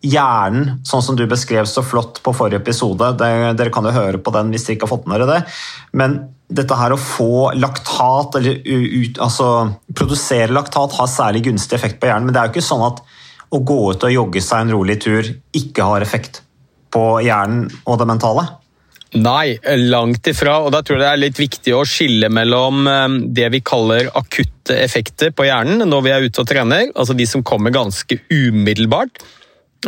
hjernen, 0.00 0.78
sånn 0.86 1.02
som 1.02 1.16
du 1.18 1.24
beskrev 1.28 1.66
så 1.68 1.82
flott 1.82 2.22
på 2.22 2.32
forrige 2.36 2.62
episode. 2.62 3.12
dere 3.18 3.72
kan 3.74 3.84
jo 3.84 3.94
høre 3.94 4.18
på 4.22 4.32
den 4.34 4.52
hvis 4.54 4.64
dere 4.66 4.78
ikke 4.78 4.86
har 4.86 4.94
fått 4.94 5.08
med 5.10 5.20
dere 5.20 5.30
det. 5.32 5.40
Men 5.92 6.18
dette 6.48 6.76
her 6.78 6.94
å 6.94 7.00
få 7.00 7.50
laktat, 7.58 8.38
eller 8.38 8.62
ut, 8.64 9.18
altså 9.20 9.48
produsere 9.92 10.54
laktat, 10.54 10.94
har 10.96 11.10
særlig 11.10 11.44
gunstig 11.50 11.76
effekt 11.76 12.00
på 12.00 12.08
hjernen. 12.08 12.30
Men 12.30 12.36
det 12.36 12.40
er 12.40 12.48
jo 12.48 12.56
ikke 12.56 12.70
sånn 12.70 12.86
at 12.86 13.02
å 13.52 13.60
gå 13.64 13.80
ut 13.92 14.06
og 14.06 14.14
jogge 14.14 14.44
seg 14.44 14.64
en 14.64 14.72
rolig 14.76 14.98
tur 15.04 15.28
ikke 15.56 15.90
har 15.90 16.04
effekt 16.04 16.42
på 16.94 17.04
hjernen 17.24 17.68
og 17.84 18.00
det 18.00 18.08
mentale. 18.08 18.46
Nei, 19.16 19.56
langt 19.88 20.26
ifra. 20.28 20.58
Og 20.66 20.72
da 20.74 20.82
tror 20.84 20.98
jeg 20.98 21.04
det 21.04 21.10
er 21.10 21.22
litt 21.22 21.40
viktig 21.40 21.72
å 21.76 21.84
skille 21.88 22.28
mellom 22.32 22.84
eh, 22.90 23.16
det 23.38 23.48
vi 23.54 23.62
kaller 23.64 24.10
akutte 24.18 24.76
effekter 24.76 25.32
på 25.32 25.46
hjernen 25.48 25.88
når 25.88 26.04
vi 26.04 26.12
er 26.12 26.26
ute 26.28 26.44
og 26.44 26.50
trener, 26.50 26.90
altså 26.92 27.16
de 27.16 27.26
som 27.28 27.44
kommer 27.46 27.72
ganske 27.72 28.20
umiddelbart. 28.28 29.22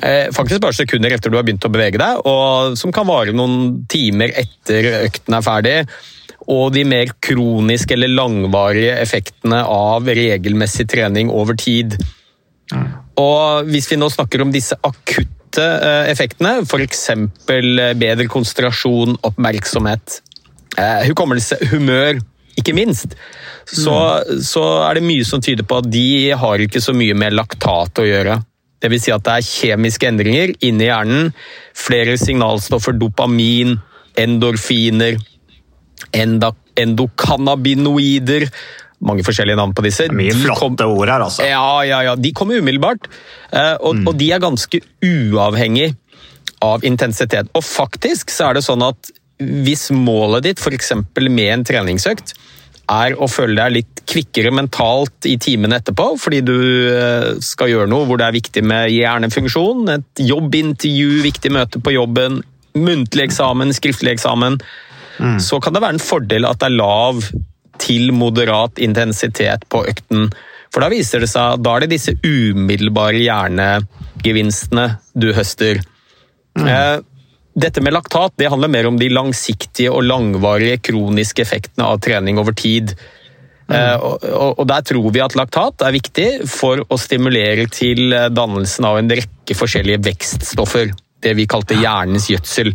Eh, 0.02 0.30
faktisk 0.32 0.62
bare 0.62 0.78
sekunder 0.78 1.12
etter 1.12 1.32
du 1.32 1.36
har 1.36 1.44
begynt 1.44 1.66
å 1.66 1.72
bevege 1.72 2.00
deg, 2.00 2.22
og 2.24 2.78
som 2.78 2.94
kan 2.94 3.08
vare 3.08 3.34
noen 3.36 3.82
timer 3.90 4.32
etter 4.38 4.88
økten 5.02 5.36
er 5.36 5.44
ferdig. 5.44 5.76
Og 6.50 6.70
de 6.74 6.86
mer 6.88 7.12
kroniske 7.22 7.94
eller 7.94 8.10
langvarige 8.14 8.94
effektene 9.02 9.60
av 9.68 10.08
regelmessig 10.08 10.88
trening 10.90 11.28
over 11.30 11.58
tid. 11.58 11.98
Og 13.20 13.68
Hvis 13.68 13.90
vi 13.90 13.98
nå 14.00 14.08
snakker 14.10 14.42
om 14.42 14.54
disse 14.54 14.78
akutte 14.80 15.39
akutte 15.50 15.82
eh, 15.82 16.10
effektene, 16.10 16.62
f.eks. 16.62 17.08
Eh, 17.10 17.94
bedre 17.98 18.26
konsentrasjon, 18.28 19.18
oppmerksomhet, 19.22 20.22
eh, 20.78 21.06
hukommelse, 21.08 21.56
humør, 21.72 22.20
ikke 22.56 22.74
minst, 22.74 23.16
så, 23.66 24.22
mm. 24.26 24.42
så, 24.42 24.62
er 24.88 24.94
det 24.94 25.02
mye 25.06 25.24
som 25.24 25.40
tyder 25.40 25.64
på 25.64 25.78
at 25.80 25.90
de 25.90 26.32
har 26.32 26.58
ikke 26.60 26.80
så 26.80 26.92
mye 26.94 27.14
med 27.14 27.32
laktat 27.34 27.98
å 27.98 28.06
gjøre. 28.06 28.40
Dvs. 28.80 29.02
Si 29.04 29.12
at 29.12 29.24
det 29.24 29.32
er 29.34 29.42
kjemiske 29.44 30.08
endringer 30.08 30.54
inni 30.64 30.84
hjernen. 30.88 31.32
Flere 31.76 32.16
signalstoffer, 32.16 32.92
dopamin, 32.96 33.76
endorfiner, 34.18 35.18
endokannabinoider 36.16 38.48
mange 39.04 39.24
forskjellige 39.24 39.58
navn 39.58 39.72
på 39.76 39.84
disse. 39.86 40.08
Mye 40.12 40.34
flotte 40.36 40.86
ord 40.88 41.08
her, 41.08 41.24
altså. 41.24 41.46
Ja, 41.48 41.80
ja, 41.88 42.02
ja. 42.10 42.16
De 42.20 42.32
kommer 42.36 42.60
umiddelbart. 42.60 43.08
Eh, 43.52 43.76
og, 43.80 43.96
mm. 43.96 44.06
og, 44.08 44.14
de 44.20 44.30
er 44.34 44.42
ganske 44.42 44.82
uavhengig 45.04 45.94
av 46.64 46.84
intensitet. 46.84 47.48
Og 47.56 47.64
faktisk 47.64 48.32
så 48.34 48.50
er 48.50 48.58
det 48.58 48.66
sånn 48.66 48.84
at 48.84 49.12
hvis 49.40 49.88
målet 49.96 50.44
ditt 50.50 50.60
f.eks. 50.60 50.92
med 51.16 51.46
en 51.48 51.64
treningsøkt 51.64 52.34
er 52.90 53.14
å 53.16 53.28
føle 53.30 53.54
deg 53.56 53.74
litt 53.78 54.02
kvikkere 54.10 54.50
mentalt 54.52 55.28
i 55.30 55.36
timene 55.40 55.78
etterpå, 55.78 56.10
fordi 56.20 56.40
du 56.44 56.58
eh, 56.90 57.28
skal 57.44 57.70
gjøre 57.70 57.88
noe 57.90 58.06
hvor 58.08 58.20
det 58.20 58.26
er 58.26 58.36
viktig 58.36 58.64
med 58.66 58.90
hjernefunksjon, 58.92 59.84
et 59.94 60.24
jobbintervju, 60.26 61.20
viktig 61.24 61.54
møte 61.54 61.80
på 61.80 61.94
jobben, 61.94 62.40
muntlig 62.76 63.28
eksamen, 63.28 63.72
skriftlig 63.76 64.16
eksamen, 64.16 64.58
mm. 65.18 65.38
så 65.42 65.60
kan 65.62 65.76
det 65.76 65.84
være 65.84 65.98
en 65.98 66.02
fordel 66.02 66.48
at 66.50 66.60
det 66.60 66.70
er 66.70 66.76
lav 66.82 67.22
til 67.80 68.12
moderat 68.16 68.80
intensitet 68.82 69.66
på 69.72 69.84
økten. 69.90 70.28
For 70.70 70.84
da 70.84 70.90
viser 70.92 71.22
det 71.24 71.30
seg 71.32 71.56
at 71.56 71.62
da 71.64 71.76
er 71.76 71.84
det 71.84 71.94
disse 71.96 72.14
umiddelbare 72.22 73.22
hjernegevinstene 73.24 74.86
du 75.18 75.30
høster. 75.34 75.80
Mm. 76.58 76.66
Eh, 76.66 76.98
dette 77.60 77.82
med 77.82 77.96
laktat 77.96 78.36
det 78.38 78.50
handler 78.52 78.70
mer 78.70 78.86
om 78.90 78.98
de 79.00 79.10
langsiktige 79.10 79.90
og 79.90 80.04
langvarige 80.06 80.78
kroniske 80.90 81.42
effektene 81.42 81.88
av 81.88 81.98
trening 82.04 82.38
over 82.38 82.54
tid. 82.54 82.94
Mm. 83.66 83.74
Eh, 83.74 84.06
og, 84.30 84.62
der 84.70 84.86
tror 84.86 85.10
vi 85.14 85.24
at 85.24 85.34
laktat 85.38 85.82
er 85.86 85.96
viktig 85.96 86.28
for 86.50 86.84
å 86.86 87.00
stimulere 87.00 87.66
til 87.72 88.14
dannelsen 88.30 88.86
av 88.86 89.00
en 89.00 89.10
rekke 89.10 89.58
forskjellige 89.58 90.04
vekststoffer. 90.06 90.94
Det 91.20 91.34
vi 91.36 91.50
kalte 91.50 91.76
hjernens 91.76 92.30
gjødsel. 92.30 92.72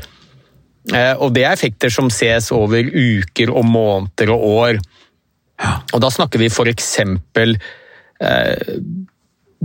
Eh, 0.94 1.14
og 1.18 1.34
det 1.34 1.46
er 1.46 1.56
effekter 1.56 1.94
som 1.94 2.12
ses 2.14 2.52
over 2.54 2.86
uker 2.86 3.52
og 3.54 3.66
måneder 3.66 4.34
og 4.36 4.46
år. 4.52 4.82
Og 5.96 6.02
da 6.04 6.12
snakker 6.12 6.42
vi 6.42 6.52
f.eks. 6.52 6.92
Eh, 8.22 8.74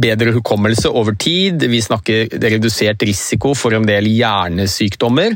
bedre 0.01 0.33
hukommelse 0.33 0.91
over 0.97 1.17
tid, 1.19 1.67
vi 1.69 1.83
snakker 1.83 2.31
redusert 2.41 3.03
risiko 3.05 3.53
for 3.59 3.75
en 3.77 3.89
del 3.89 4.09
hjernesykdommer. 4.09 5.35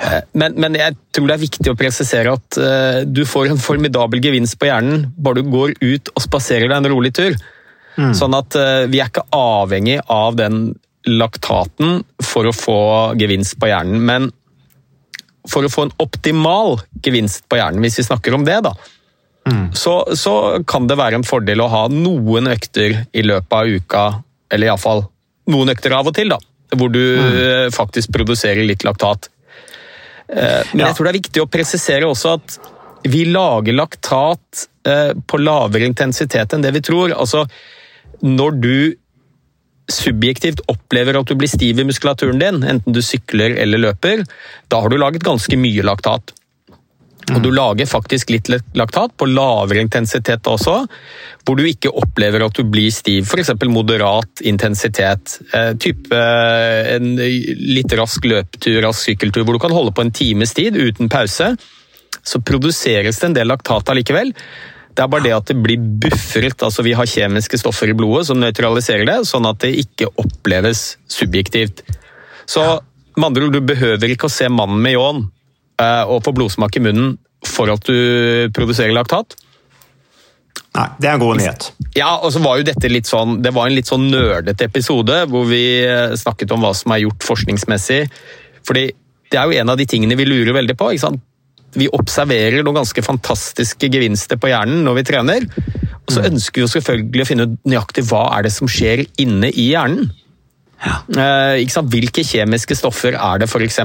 Eh, 0.00 0.20
men, 0.40 0.56
men, 0.58 0.78
jeg 0.80 0.96
tror 1.14 1.28
det 1.28 1.36
er 1.36 1.44
viktig 1.44 1.72
å 1.72 1.78
presisere 1.78 2.34
at 2.34 2.58
eh, 2.58 3.02
du 3.06 3.22
får 3.28 3.52
en 3.52 3.60
formidabel 3.62 4.24
gevinst 4.24 4.58
på 4.58 4.70
hjernen 4.70 5.10
bare 5.14 5.44
du 5.44 5.52
går 5.52 5.76
ut 5.84 6.14
og 6.14 6.24
spaserer 6.24 6.66
deg 6.70 6.80
en 6.80 6.94
rolig 6.94 7.14
tur. 7.16 7.36
Mm. 7.94 8.10
Sånn 8.18 8.34
at 8.34 8.56
vi 8.90 8.98
er 8.98 9.06
ikke 9.06 9.22
avhengig 9.38 10.00
av 10.10 10.34
den 10.34 10.72
laktaten 11.06 12.00
for 12.24 12.48
å 12.48 12.56
få 12.56 12.80
gevinst 13.20 13.54
på 13.60 13.68
hjernen. 13.70 14.00
Men 14.02 14.32
for 15.50 15.66
å 15.66 15.70
få 15.72 15.86
en 15.86 15.94
optimal 16.02 16.78
gevinst 17.04 17.44
på 17.48 17.58
hjernen, 17.60 17.82
hvis 17.84 17.98
vi 18.00 18.06
snakker 18.06 18.36
om 18.36 18.46
det, 18.46 18.60
da, 18.64 18.72
mm. 19.50 19.66
så, 19.76 19.98
så, 20.16 20.34
kan 20.68 20.88
det 20.88 20.98
være 21.00 21.20
en 21.20 21.26
fordel 21.26 21.64
å 21.64 21.70
ha 21.72 21.84
noen 21.92 22.48
økter 22.54 23.04
i 23.12 23.24
løpet 23.26 23.58
av 23.58 23.76
uka, 23.76 24.04
eller 24.54 24.70
iallfall 24.70 25.04
noen 25.52 25.74
økter 25.74 25.92
av 25.96 26.08
og 26.08 26.16
til, 26.16 26.32
da, 26.32 26.40
hvor 26.74 26.92
du 26.92 27.02
mm. 27.02 27.74
faktisk 27.76 28.12
produserer 28.14 28.64
litt 28.64 28.86
laktat. 28.86 29.28
Eh, 30.28 30.62
Men 30.72 30.86
jeg 30.88 30.96
tror 30.96 31.06
det 31.06 31.12
er 31.12 31.20
viktig 31.20 31.42
å 31.44 31.50
presisere 31.50 32.08
også 32.08 32.36
at 32.38 32.58
vi 33.04 33.26
lager 33.28 33.76
laktat 33.76 34.64
eh, 34.88 35.12
på 35.12 35.40
lavere 35.42 35.88
intensitet 35.90 36.54
enn 36.56 36.64
det 36.64 36.72
vi 36.72 36.82
tror. 36.84 37.12
Altså, 37.12 37.44
når 38.24 38.60
du 38.62 38.76
subjektivt 39.90 40.62
opplever 40.70 41.18
at 41.18 41.28
du 41.28 41.36
blir 41.38 41.50
stiv 41.50 41.80
i 41.80 41.86
muskulaturen 41.86 42.40
din, 42.40 42.62
enten 42.64 42.94
du 42.94 43.02
sykler 43.04 43.58
eller 43.60 43.82
løper, 43.82 44.24
da 44.72 44.80
har 44.80 44.92
du 44.92 44.96
laget 45.00 45.26
ganske 45.26 45.58
mye 45.60 45.84
laktat. 45.84 46.32
Og 47.32 47.40
du 47.40 47.48
lager 47.54 47.88
faktisk 47.88 48.34
litt 48.34 48.50
laktat 48.76 49.14
på 49.16 49.28
lavere 49.30 49.80
intensitet 49.80 50.44
også, 50.50 50.74
hvor 51.44 51.56
du 51.56 51.64
ikke 51.64 51.92
opplever 51.96 52.44
at 52.44 52.58
du 52.58 52.66
blir 52.68 52.92
stiv. 52.92 53.30
F.eks. 53.30 53.54
moderat 53.72 54.42
intensitet. 54.44 55.38
Eh, 55.56 55.72
type 55.80 56.12
eh, 56.12 56.92
en 56.98 57.14
litt 57.16 57.96
rask 57.96 58.28
løpetur, 58.28 58.82
rask 58.84 59.08
sykkeltur, 59.08 59.46
hvor 59.46 59.56
du 59.56 59.62
kan 59.64 59.72
holde 59.72 59.94
på 59.96 60.04
en 60.04 60.12
times 60.12 60.52
tid 60.56 60.76
uten 60.76 61.08
pause. 61.12 61.54
Så 62.24 62.44
produseres 62.44 63.20
det 63.20 63.30
en 63.30 63.38
del 63.40 63.48
laktat 63.52 63.88
allikevel. 63.92 64.34
Det 64.94 65.02
er 65.02 65.10
bare 65.10 65.26
det 65.26 65.34
at 65.34 65.50
det 65.50 65.56
blir 65.58 65.82
buffret. 66.04 66.62
altså 66.62 66.84
Vi 66.86 66.94
har 66.94 67.10
kjemiske 67.10 67.58
stoffer 67.58 67.90
i 67.90 67.96
blodet 67.98 68.28
som 68.28 68.38
nøytraliserer 68.38 69.08
det, 69.08 69.20
sånn 69.26 69.46
at 69.50 69.58
det 69.64 69.74
ikke 69.82 70.12
oppleves 70.22 70.94
subjektivt. 71.10 71.82
Så 72.46 72.62
med 73.16 73.30
andre 73.30 73.48
ord, 73.48 73.56
du 73.56 73.66
behøver 73.66 74.14
ikke 74.14 74.28
å 74.30 74.32
se 74.32 74.48
mannen 74.50 74.82
med 74.82 74.94
ljåen 74.94 75.24
eh, 75.82 76.04
og 76.06 76.22
få 76.26 76.34
blodsmak 76.36 76.78
i 76.78 76.84
munnen 76.84 77.16
for 77.44 77.70
at 77.72 77.82
du 77.86 78.48
produserer 78.56 78.94
laktat. 78.94 79.36
Nei, 80.74 80.88
det 80.98 81.10
er 81.10 81.16
en 81.16 81.22
god 81.22 81.38
nyhet. 81.38 81.68
Ja, 81.94 82.16
og 82.18 82.32
så 82.34 82.42
var 82.42 82.58
jo 82.58 82.66
dette 82.66 82.90
litt 82.90 83.06
sånn, 83.06 83.36
Det 83.42 83.52
var 83.54 83.68
en 83.68 83.76
litt 83.76 83.90
sånn 83.90 84.08
nerdete 84.10 84.66
episode 84.66 85.20
hvor 85.30 85.46
vi 85.46 85.62
eh, 85.86 86.14
snakket 86.18 86.54
om 86.54 86.64
hva 86.64 86.72
som 86.74 86.94
er 86.94 87.04
gjort 87.04 87.26
forskningsmessig. 87.26 88.00
Fordi 88.66 88.88
det 89.30 89.38
er 89.38 89.50
jo 89.50 89.62
en 89.62 89.70
av 89.74 89.78
de 89.78 89.86
tingene 89.90 90.18
vi 90.18 90.26
lurer 90.26 90.54
veldig 90.56 90.76
på. 90.78 90.90
ikke 90.94 91.06
sant? 91.06 91.22
Vi 91.78 91.90
observerer 91.96 92.62
noen 92.62 92.80
ganske 92.80 93.04
fantastiske 93.04 93.90
gevinster 93.92 94.38
på 94.40 94.50
hjernen 94.52 94.84
når 94.86 95.00
vi 95.00 95.06
trener. 95.10 95.46
Og 96.04 96.12
så 96.12 96.26
ønsker 96.28 96.60
vi 96.60 96.66
jo 96.66 96.72
selvfølgelig 96.74 97.24
å 97.24 97.28
finne 97.28 97.46
ut 97.48 97.56
nøyaktig 97.68 98.04
hva 98.10 98.26
er 98.36 98.46
det 98.46 98.52
som 98.54 98.70
skjer 98.70 99.06
inne 99.22 99.50
i 99.50 99.70
hjernen. 99.72 100.12
Ja. 100.84 101.00
Eh? 101.16 101.80
Hvilke 101.90 102.24
kjemiske 102.26 102.76
stoffer 102.76 103.16
er 103.16 103.40
det, 103.40 103.48
f.eks.? 103.48 103.80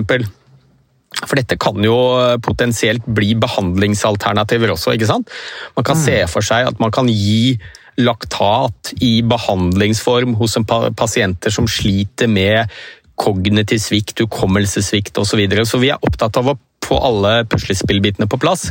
For 1.20 1.40
dette 1.40 1.58
kan 1.60 1.80
jo 1.84 1.98
potensielt 2.46 3.08
bli 3.08 3.34
behandlingsalternativer 3.40 4.76
også. 4.76 4.94
ikke 4.94 5.10
sant? 5.10 5.32
Man 5.78 5.88
kan 5.88 5.98
se 6.00 6.22
for 6.30 6.46
seg 6.46 6.70
at 6.70 6.82
man 6.82 6.94
kan 6.96 7.10
gi 7.10 7.58
laktat 8.00 8.94
i 9.04 9.20
behandlingsform 9.28 10.38
hos 10.40 10.56
en 10.56 10.68
pa 10.68 10.86
pasienter 10.96 11.52
som 11.52 11.68
sliter 11.68 12.30
med 12.32 12.72
kognitiv 13.20 13.82
svikt, 13.84 14.22
hukommelsessvikt 14.24 15.18
osv. 15.20 15.34
Så, 15.34 15.40
videre. 15.42 15.66
så 15.68 15.82
vi 15.82 15.92
er 15.92 16.00
opptatt 16.06 16.40
av 16.40 16.54
å 16.54 16.58
få 16.90 16.98
alle 17.06 17.44
puslespillbitene 17.50 18.28
på 18.30 18.42
plass. 18.42 18.70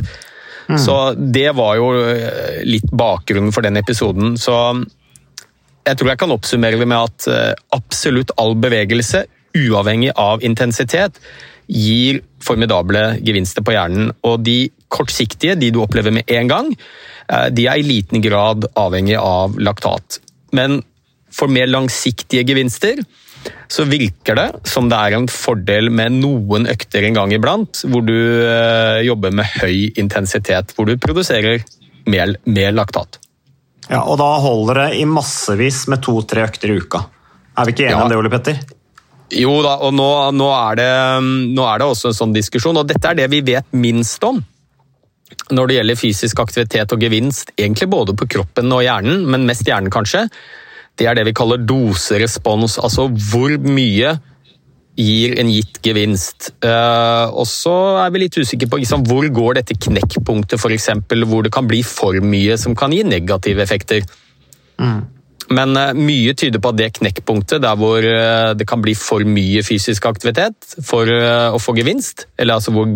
Så 0.77 0.95
det 1.17 1.49
var 1.57 1.77
jo 1.79 1.89
eh, 1.97 2.61
litt 2.67 2.91
bakgrunnen 2.93 3.53
for 3.55 3.65
den 3.65 3.79
episoden. 3.79 4.35
Så 4.37 4.53
jeg 5.87 5.97
tror 5.97 6.11
jeg 6.11 6.21
kan 6.21 6.33
oppsummere 6.35 6.77
det 6.77 6.87
med 6.89 6.99
at 6.99 7.29
eh, 7.31 7.53
absolutt 7.73 8.35
all 8.37 8.53
bevegelse, 8.59 9.23
uavhengig 9.57 10.11
av 10.19 10.43
intensitet, 10.45 11.17
gir 11.69 12.21
formidable 12.43 13.01
gevinster 13.25 13.65
på 13.65 13.73
hjernen. 13.73 14.11
Og 14.25 14.43
de 14.45 14.69
kortsiktige, 14.93 15.57
de 15.57 15.71
du 15.73 15.81
opplever 15.81 16.13
med 16.13 16.29
en 16.37 16.51
gang, 16.51 16.69
eh, 17.29 17.47
de 17.49 17.65
er 17.65 17.81
i 17.81 17.87
liten 17.87 18.21
grad 18.25 18.69
avhengig 18.77 19.17
av 19.17 19.57
laktat. 19.57 20.21
Men 20.53 20.83
for 21.33 21.49
mer 21.49 21.69
langsiktige 21.69 22.45
gevinster 22.45 23.01
så 23.69 23.85
virker 23.85 24.35
det 24.35 24.47
som 24.67 24.89
det 24.89 24.97
er 24.97 25.15
en 25.17 25.27
fordel 25.29 25.91
med 25.93 26.15
noen 26.17 26.65
økter 26.71 27.05
en 27.05 27.17
gang 27.19 27.33
iblant, 27.35 27.83
hvor 27.85 28.01
du 28.05 28.15
eh, 28.15 29.01
jobber 29.05 29.33
med 29.35 29.45
høy 29.59 29.91
intensitet, 30.01 30.73
hvor 30.75 30.89
du 30.89 30.95
produserer 30.97 31.61
mer, 32.09 32.33
mer 32.49 32.73
laktat. 32.73 33.19
Ja, 33.89 34.03
Og 34.05 34.17
da 34.21 34.27
holder 34.41 34.83
det 34.83 34.89
i 35.01 35.05
massevis 35.09 35.87
med 35.89 36.01
to-tre 36.05 36.45
økter 36.49 36.73
i 36.73 36.77
uka. 36.81 37.05
Er 37.57 37.65
vi 37.65 37.73
ikke 37.73 37.87
enige 37.87 37.97
Ja. 37.97 38.03
om 38.03 38.09
det, 38.09 38.17
Ole 38.17 38.29
Petter? 38.33 38.59
Jo 39.29 39.59
da, 39.61 39.75
og 39.85 39.93
nå, 39.93 40.09
nå, 40.33 40.47
er 40.71 40.79
det, 40.79 40.91
nå 41.53 41.65
er 41.69 41.81
det 41.81 41.85
også 41.85 42.09
en 42.09 42.17
sånn 42.17 42.33
diskusjon, 42.33 42.77
og 42.81 42.87
dette 42.89 43.05
er 43.11 43.17
det 43.19 43.29
vi 43.29 43.41
vet 43.45 43.67
minst 43.77 44.23
om 44.25 44.41
når 45.53 45.69
det 45.69 45.75
gjelder 45.77 45.97
fysisk 45.97 46.39
aktivitet 46.41 46.91
og 46.93 47.01
gevinst, 47.01 47.51
egentlig 47.57 47.87
både 47.89 48.13
på 48.17 48.27
kroppen 48.29 48.71
og 48.73 48.81
hjernen, 48.85 49.23
men 49.29 49.45
mest 49.49 49.65
hjernen 49.65 49.93
kanskje. 49.93 50.27
Det 50.99 51.07
er 51.07 51.15
det 51.15 51.29
vi 51.29 51.35
kaller 51.37 51.61
doserespons, 51.63 52.77
altså 52.83 53.07
hvor 53.31 53.55
mye 53.63 54.17
gir 54.99 55.35
en 55.39 55.51
gitt 55.51 55.79
gevinst. 55.85 56.49
Eh, 56.65 57.25
og 57.31 57.47
så 57.47 57.75
er 58.03 58.11
vi 58.11 58.25
litt 58.25 58.39
usikre 58.39 58.67
på 58.71 58.81
liksom, 58.81 59.05
hvor 59.07 59.27
går 59.35 59.61
dette 59.61 59.77
knekkpunktet, 59.79 60.59
f.eks., 60.59 60.89
hvor 61.29 61.45
det 61.45 61.53
kan 61.55 61.69
bli 61.69 61.79
for 61.87 62.19
mye 62.19 62.57
som 62.59 62.75
kan 62.77 62.93
gi 62.95 63.05
negative 63.07 63.63
effekter. 63.63 64.03
Men 65.49 65.77
eh, 65.79 65.95
mye 65.95 66.35
tyder 66.37 66.61
på 66.61 66.73
at 66.73 66.81
det 66.81 66.91
knekkpunktet, 66.99 67.63
der 67.63 67.79
hvor 67.79 68.03
eh, 68.03 68.51
det 68.59 68.67
kan 68.69 68.83
bli 68.83 68.97
for 68.99 69.23
mye 69.23 69.63
fysisk 69.65 70.09
aktivitet 70.09 70.75
for 70.83 71.07
å 71.07 71.61
få 71.61 71.77
gevinst, 71.79 72.27
eller 72.37 72.59
altså 72.59 72.75
hvor, 72.75 72.91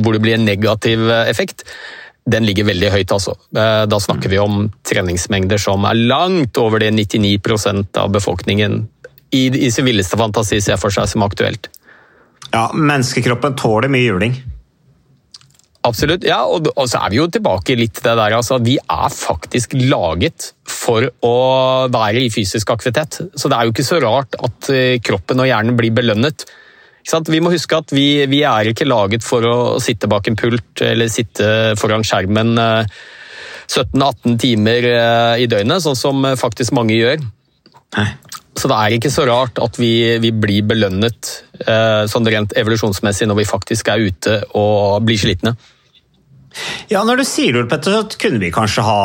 hvor 0.00 0.16
det 0.16 0.24
blir 0.24 0.40
en 0.40 0.48
negativ 0.48 1.06
effekt, 1.22 1.68
den 2.26 2.46
ligger 2.48 2.64
veldig 2.70 2.90
høyt. 2.94 3.12
altså. 3.12 3.36
Eh, 3.56 3.84
Da 3.86 4.00
snakker 4.00 4.32
vi 4.32 4.38
om 4.40 4.70
treningsmengder 4.86 5.60
som 5.60 5.84
er 5.84 5.94
langt 5.94 6.56
over 6.58 6.80
det 6.80 6.92
99% 6.94 7.96
av 8.00 8.10
befolkningen 8.14 8.88
i, 9.34 9.46
i 9.66 9.70
sin 9.70 9.84
villeste 9.84 10.16
fantasi 10.16 10.60
ser 10.62 10.78
for 10.80 10.94
seg 10.94 11.08
som 11.10 11.22
aktuelt. 11.26 11.68
Ja, 12.52 12.70
Menneskekroppen 12.72 13.56
tåler 13.58 13.90
mye 13.90 14.06
juling. 14.06 14.36
Absolutt. 15.84 16.24
ja, 16.24 16.38
og, 16.48 16.70
og 16.80 16.86
så 16.88 17.02
er 17.04 17.12
vi 17.12 17.18
jo 17.18 17.26
tilbake 17.28 17.74
litt 17.76 17.98
til 17.98 18.06
det 18.06 18.14
der, 18.16 18.32
altså, 18.38 18.56
Vi 18.64 18.78
er 18.80 19.10
faktisk 19.12 19.74
laget 19.76 20.52
for 20.64 21.04
å 21.20 21.34
være 21.92 22.22
i 22.24 22.30
fysisk 22.32 22.70
aktivitet. 22.72 23.18
Så 23.36 23.50
det 23.50 23.58
er 23.58 23.66
jo 23.68 23.74
ikke 23.74 23.84
så 23.84 24.00
rart 24.00 24.38
at 24.40 24.70
eh, 24.72 24.96
kroppen 25.04 25.42
og 25.44 25.50
hjernen 25.50 25.76
blir 25.76 25.92
belønnet. 25.92 26.46
Vi 27.04 27.40
må 27.44 27.52
huske 27.52 27.76
at 27.76 27.92
vi, 27.92 28.24
vi 28.30 28.40
er 28.48 28.70
ikke 28.70 28.88
laget 28.88 29.24
for 29.26 29.44
å 29.44 29.56
sitte 29.82 30.08
bak 30.08 30.30
en 30.30 30.38
pult 30.40 30.82
eller 30.84 31.12
sitte 31.12 31.74
foran 31.80 32.04
skjermen 32.06 32.56
eh, 32.58 32.96
17-18 33.68 34.38
timer 34.40 34.88
eh, 34.88 35.42
i 35.44 35.48
døgnet, 35.50 35.84
sånn 35.84 35.98
som 35.98 36.24
eh, 36.24 36.38
faktisk 36.40 36.74
mange 36.76 36.96
gjør. 36.96 37.22
Nei. 37.98 38.08
Så 38.54 38.70
det 38.70 38.76
er 38.78 38.94
ikke 38.94 39.10
så 39.10 39.24
rart 39.26 39.58
at 39.62 39.78
vi, 39.80 40.16
vi 40.22 40.30
blir 40.30 40.66
belønnet 40.68 41.30
eh, 41.66 42.04
sånn 42.10 42.28
rent 42.30 42.54
evolusjonsmessig 42.56 43.26
når 43.26 43.40
vi 43.40 43.48
faktisk 43.48 43.90
er 43.90 44.04
ute 44.06 44.36
og 44.54 45.02
blir 45.06 45.18
slitne. 45.18 45.56
Ja, 46.86 47.02
Når 47.02 47.18
du 47.18 47.24
sier 47.26 47.56
det, 47.56 47.66
Petter, 47.72 47.96
så 47.98 48.20
kunne 48.20 48.38
vi 48.38 48.52
kanskje 48.54 48.84
ha 48.86 49.00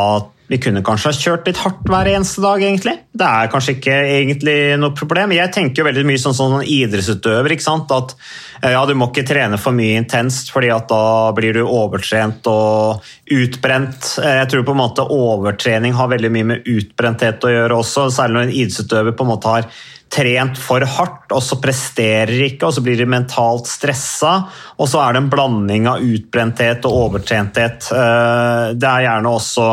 vi 0.50 0.58
kunne 0.58 0.82
kanskje 0.86 1.12
ha 1.12 1.18
kjørt 1.18 1.46
litt 1.50 1.60
hardt 1.62 1.84
hver 1.86 2.08
eneste 2.10 2.42
dag, 2.42 2.64
egentlig. 2.66 2.96
Det 3.14 3.26
er 3.28 3.50
kanskje 3.54 3.76
ikke 3.76 3.98
egentlig 4.16 4.56
noe 4.82 4.96
problem. 4.98 5.36
Jeg 5.38 5.52
tenker 5.54 5.84
jo 5.84 5.86
veldig 5.86 6.06
mye 6.10 6.22
sånn 6.24 6.34
sånn 6.38 6.56
idrettsutøver. 6.66 7.54
ikke 7.54 7.66
sant? 7.68 7.92
At 7.94 8.16
eh, 8.64 8.72
ja, 8.74 8.82
du 8.90 8.96
må 8.98 9.12
ikke 9.12 9.28
trene 9.30 9.60
for 9.62 9.78
mye 9.78 10.00
intenst, 10.02 10.50
fordi 10.56 10.72
at 10.74 10.90
da 10.90 11.04
blir 11.38 11.54
du 11.60 11.62
overtrent 11.68 12.50
og 12.50 13.06
utbrent. 13.30 14.16
Eh, 14.24 14.40
Jeg 14.42 14.50
tror 14.56 14.66
på 14.66 14.74
en 14.74 14.82
måte 14.82 15.06
overtrening 15.06 15.94
har 16.00 16.10
veldig 16.16 16.34
mye 16.34 16.50
med 16.56 16.68
utbrenthet 16.74 17.46
å 17.46 17.54
gjøre 17.54 17.80
også, 17.84 18.10
særlig 18.18 18.40
når 18.40 18.48
en 18.50 18.58
idrettsutøver 18.64 19.18
på 19.20 19.28
en 19.28 19.34
måte 19.36 19.54
har 19.54 19.70
trent 20.10 20.58
for 20.58 20.82
hardt, 20.82 21.30
og 21.38 21.44
så 21.46 21.60
presterer 21.62 22.34
ikke, 22.48 22.66
og 22.66 22.74
så 22.74 22.82
blir 22.82 22.98
de 22.98 23.06
mentalt 23.06 23.70
stressa. 23.70 24.32
Og 24.82 24.90
så 24.90 25.04
er 25.06 25.14
det 25.14 25.22
en 25.22 25.30
blanding 25.30 25.86
av 25.92 26.02
utbrenthet 26.02 26.90
og 26.90 26.98
overtrenthet. 27.06 27.92
Eh, 27.94 28.74
Det 28.74 28.90
er 28.90 29.06
gjerne 29.06 29.38
også 29.38 29.70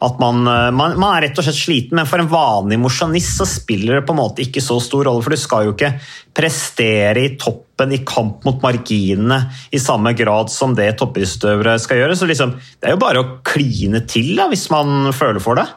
at 0.00 0.20
man, 0.20 0.46
eh, 0.48 0.70
man, 0.72 0.94
man 1.00 1.16
er 1.16 1.26
rett 1.26 1.40
og 1.40 1.44
slett 1.44 1.58
sliten, 1.58 1.98
men 1.98 2.08
for 2.08 2.22
en 2.22 2.30
vanlig 2.30 2.78
mosjonist 2.80 3.36
så 3.40 3.46
spiller 3.48 3.98
det 3.98 4.06
på 4.08 4.14
en 4.14 4.20
måte 4.22 4.44
ikke 4.44 4.62
så 4.64 4.78
stor 4.80 5.04
rolle, 5.08 5.24
for 5.24 5.34
du 5.34 5.40
skal 5.40 5.68
jo 5.68 5.74
ikke 5.74 5.92
prestere 6.36 7.26
i 7.26 7.34
toppen 7.40 7.92
i 7.92 8.00
kamp 8.06 8.46
mot 8.48 8.62
marginene 8.64 9.42
i 9.74 9.82
samme 9.82 10.14
grad 10.16 10.52
som 10.52 10.72
det 10.78 10.94
toppidrettsutøvere 11.00 11.76
skal 11.82 12.00
gjøre. 12.00 12.16
Så 12.16 12.30
liksom, 12.30 12.56
det 12.80 12.88
er 12.88 12.96
jo 12.96 13.02
bare 13.02 13.22
å 13.22 13.30
kline 13.44 14.04
til 14.08 14.32
da, 14.38 14.48
hvis 14.52 14.68
man 14.72 15.12
føler 15.16 15.42
for 15.44 15.60
det. 15.60 15.68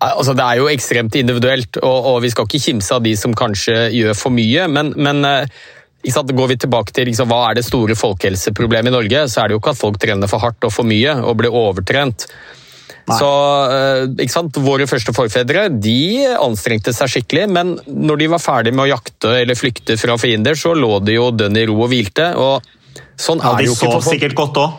Altså, 0.00 0.32
det 0.36 0.44
er 0.44 0.60
jo 0.60 0.68
ekstremt 0.70 1.16
individuelt, 1.18 1.80
og, 1.82 2.12
og 2.12 2.20
vi 2.24 2.30
skal 2.32 2.46
ikke 2.48 2.62
kimse 2.70 2.94
av 2.94 3.04
de 3.04 3.16
som 3.18 3.34
kanskje 3.36 3.88
gjør 3.98 4.16
for 4.16 4.32
mye. 4.32 4.68
Men, 4.72 4.92
men 4.96 5.24
eh, 5.28 5.64
går 6.06 6.52
vi 6.54 6.60
tilbake 6.64 6.94
til 6.94 7.10
liksom, 7.10 7.28
hva 7.28 7.50
er 7.50 7.58
det 7.58 7.66
store 7.66 7.96
folkehelseproblemet 7.98 8.92
i 8.92 8.96
Norge, 8.96 9.26
så 9.28 9.42
er 9.42 9.48
det 9.48 9.56
jo 9.56 9.60
ikke 9.60 9.74
at 9.74 9.80
folk 9.80 9.98
trener 10.00 10.30
for 10.30 10.40
hardt 10.40 10.64
og 10.64 10.72
for 10.72 10.88
mye 10.88 11.18
og 11.20 11.36
blir 11.42 11.52
overtrent. 11.52 12.28
Nei. 13.06 13.18
Så, 13.20 13.26
eh, 13.70 14.04
ikke 14.24 14.34
sant? 14.34 14.56
Våre 14.64 14.86
første 14.90 15.12
forfedre 15.14 15.68
de 15.70 16.26
anstrengte 16.42 16.90
seg 16.94 17.12
skikkelig, 17.12 17.44
men 17.54 17.76
når 17.86 18.22
de 18.22 18.30
var 18.32 18.42
ferdig 18.42 18.72
med 18.74 18.88
å 18.88 18.96
jakte 18.96 19.30
eller 19.42 19.58
flykte 19.58 19.94
fra 20.00 20.16
fiender, 20.18 20.58
så 20.58 20.74
lå 20.74 20.98
de 21.06 21.14
jo 21.14 21.28
dønn 21.30 21.56
i 21.60 21.66
ro 21.70 21.76
og 21.84 21.92
hvilte. 21.92 22.32
og 22.34 22.66
Sånn 23.16 23.38
Ja, 23.42 23.52
er 23.54 23.62
de 23.62 23.68
jo 23.68 23.76
ikke 23.76 23.86
sov 23.86 23.92
for 23.92 24.08
folk. 24.08 24.16
sikkert 24.16 24.34
godt 24.34 24.58
òg. 24.64 24.74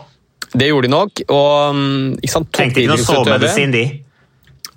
Det 0.52 0.68
gjorde 0.68 0.88
de 0.88 0.92
nok. 0.92 1.22
og 1.28 1.74
mm, 1.74 2.18
ikke 2.22 2.34
sant, 2.34 2.52
Trengte 2.52 2.82
ikke 2.82 2.92
noe 2.92 3.04
sovemedisin, 3.04 3.72
de. 3.72 3.86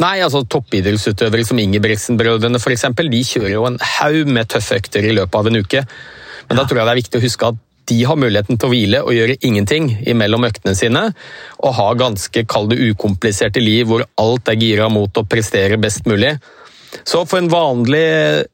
Nei, 0.01 0.15
altså 0.25 0.41
Toppidrettsutøvere 0.49 1.45
som 1.45 1.59
Ingebrigtsen-brødrene 1.61 2.57
eksempel, 2.73 3.11
de 3.11 3.21
kjører 3.27 3.53
jo 3.53 3.65
en 3.67 3.77
haug 3.99 4.31
med 4.31 4.49
tøffe 4.49 4.79
økter 4.79 5.05
i 5.05 5.13
løpet 5.13 5.35
av 5.35 5.47
en 5.51 5.59
uke. 5.61 5.83
Men 6.49 6.57
da 6.57 6.65
tror 6.65 6.81
jeg 6.81 6.87
det 6.87 6.93
er 6.95 7.01
viktig 7.03 7.19
å 7.19 7.25
huske 7.27 7.51
at 7.51 7.59
de 7.89 7.97
har 8.07 8.19
muligheten 8.19 8.59
til 8.59 8.67
å 8.67 8.71
hvile 8.71 9.01
og 9.05 9.15
gjøre 9.15 9.39
ingenting 9.45 9.89
imellom 10.09 10.45
øktene 10.47 10.75
sine, 10.77 11.03
og 11.61 11.75
ha 11.77 11.87
ganske 11.97 12.45
kalde, 12.49 12.77
ukompliserte 12.91 13.63
liv 13.63 13.89
hvor 13.89 14.05
alt 14.21 14.51
er 14.51 14.59
gira 14.61 14.89
mot 14.91 15.17
å 15.17 15.27
prestere 15.27 15.79
best 15.81 16.07
mulig. 16.09 16.35
Så 17.07 17.23
for 17.25 17.39
en 17.39 17.51
vanlig 17.51 18.03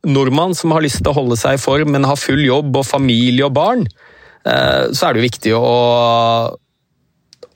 nordmann 0.08 0.54
som 0.56 0.74
har 0.76 0.86
lyst 0.86 1.02
til 1.02 1.12
å 1.12 1.18
holde 1.18 1.38
seg 1.40 1.58
i 1.58 1.62
form, 1.62 1.92
men 1.96 2.08
har 2.08 2.20
full 2.22 2.44
jobb 2.46 2.76
og 2.78 2.88
familie 2.88 3.48
og 3.48 3.56
barn, 3.58 3.86
eh, 4.46 4.88
så 4.94 5.10
er 5.10 5.18
det 5.18 5.26
viktig 5.26 5.56
å, 5.58 5.64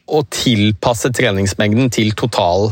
å 0.08 0.24
tilpasse 0.34 1.14
treningsmengden 1.16 1.94
til 1.94 2.12
total, 2.18 2.72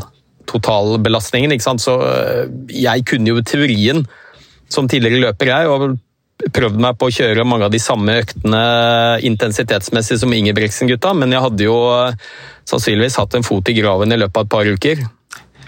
totalbelastningen. 0.50 1.54
Så 1.62 1.96
eh, 2.10 2.44
jeg 2.82 3.06
kunne 3.10 3.36
jo 3.36 3.46
teorien 3.46 4.04
som 4.70 4.90
tidligere 4.90 5.30
løper, 5.30 5.54
jeg, 5.54 5.70
og 5.70 5.98
prøvd 6.40 6.80
meg 6.80 7.00
på 7.00 7.10
å 7.10 7.14
kjøre 7.14 7.46
mange 7.48 7.68
av 7.68 7.74
de 7.74 7.82
samme 7.84 8.20
øktene 8.22 8.62
intensitetsmessig 9.28 10.20
som 10.22 10.34
Ingebrigtsen-gutta, 10.36 11.12
men 11.18 11.36
jeg 11.36 11.44
hadde 11.46 11.68
jo 11.68 11.80
eh, 11.98 12.30
sannsynligvis 12.70 13.20
hatt 13.20 13.36
en 13.36 13.48
fot 13.48 13.72
i 13.72 13.76
graven 13.78 14.16
i 14.16 14.20
løpet 14.20 14.40
av 14.40 14.48
et 14.48 14.54
par 14.54 14.70
uker. 14.70 15.04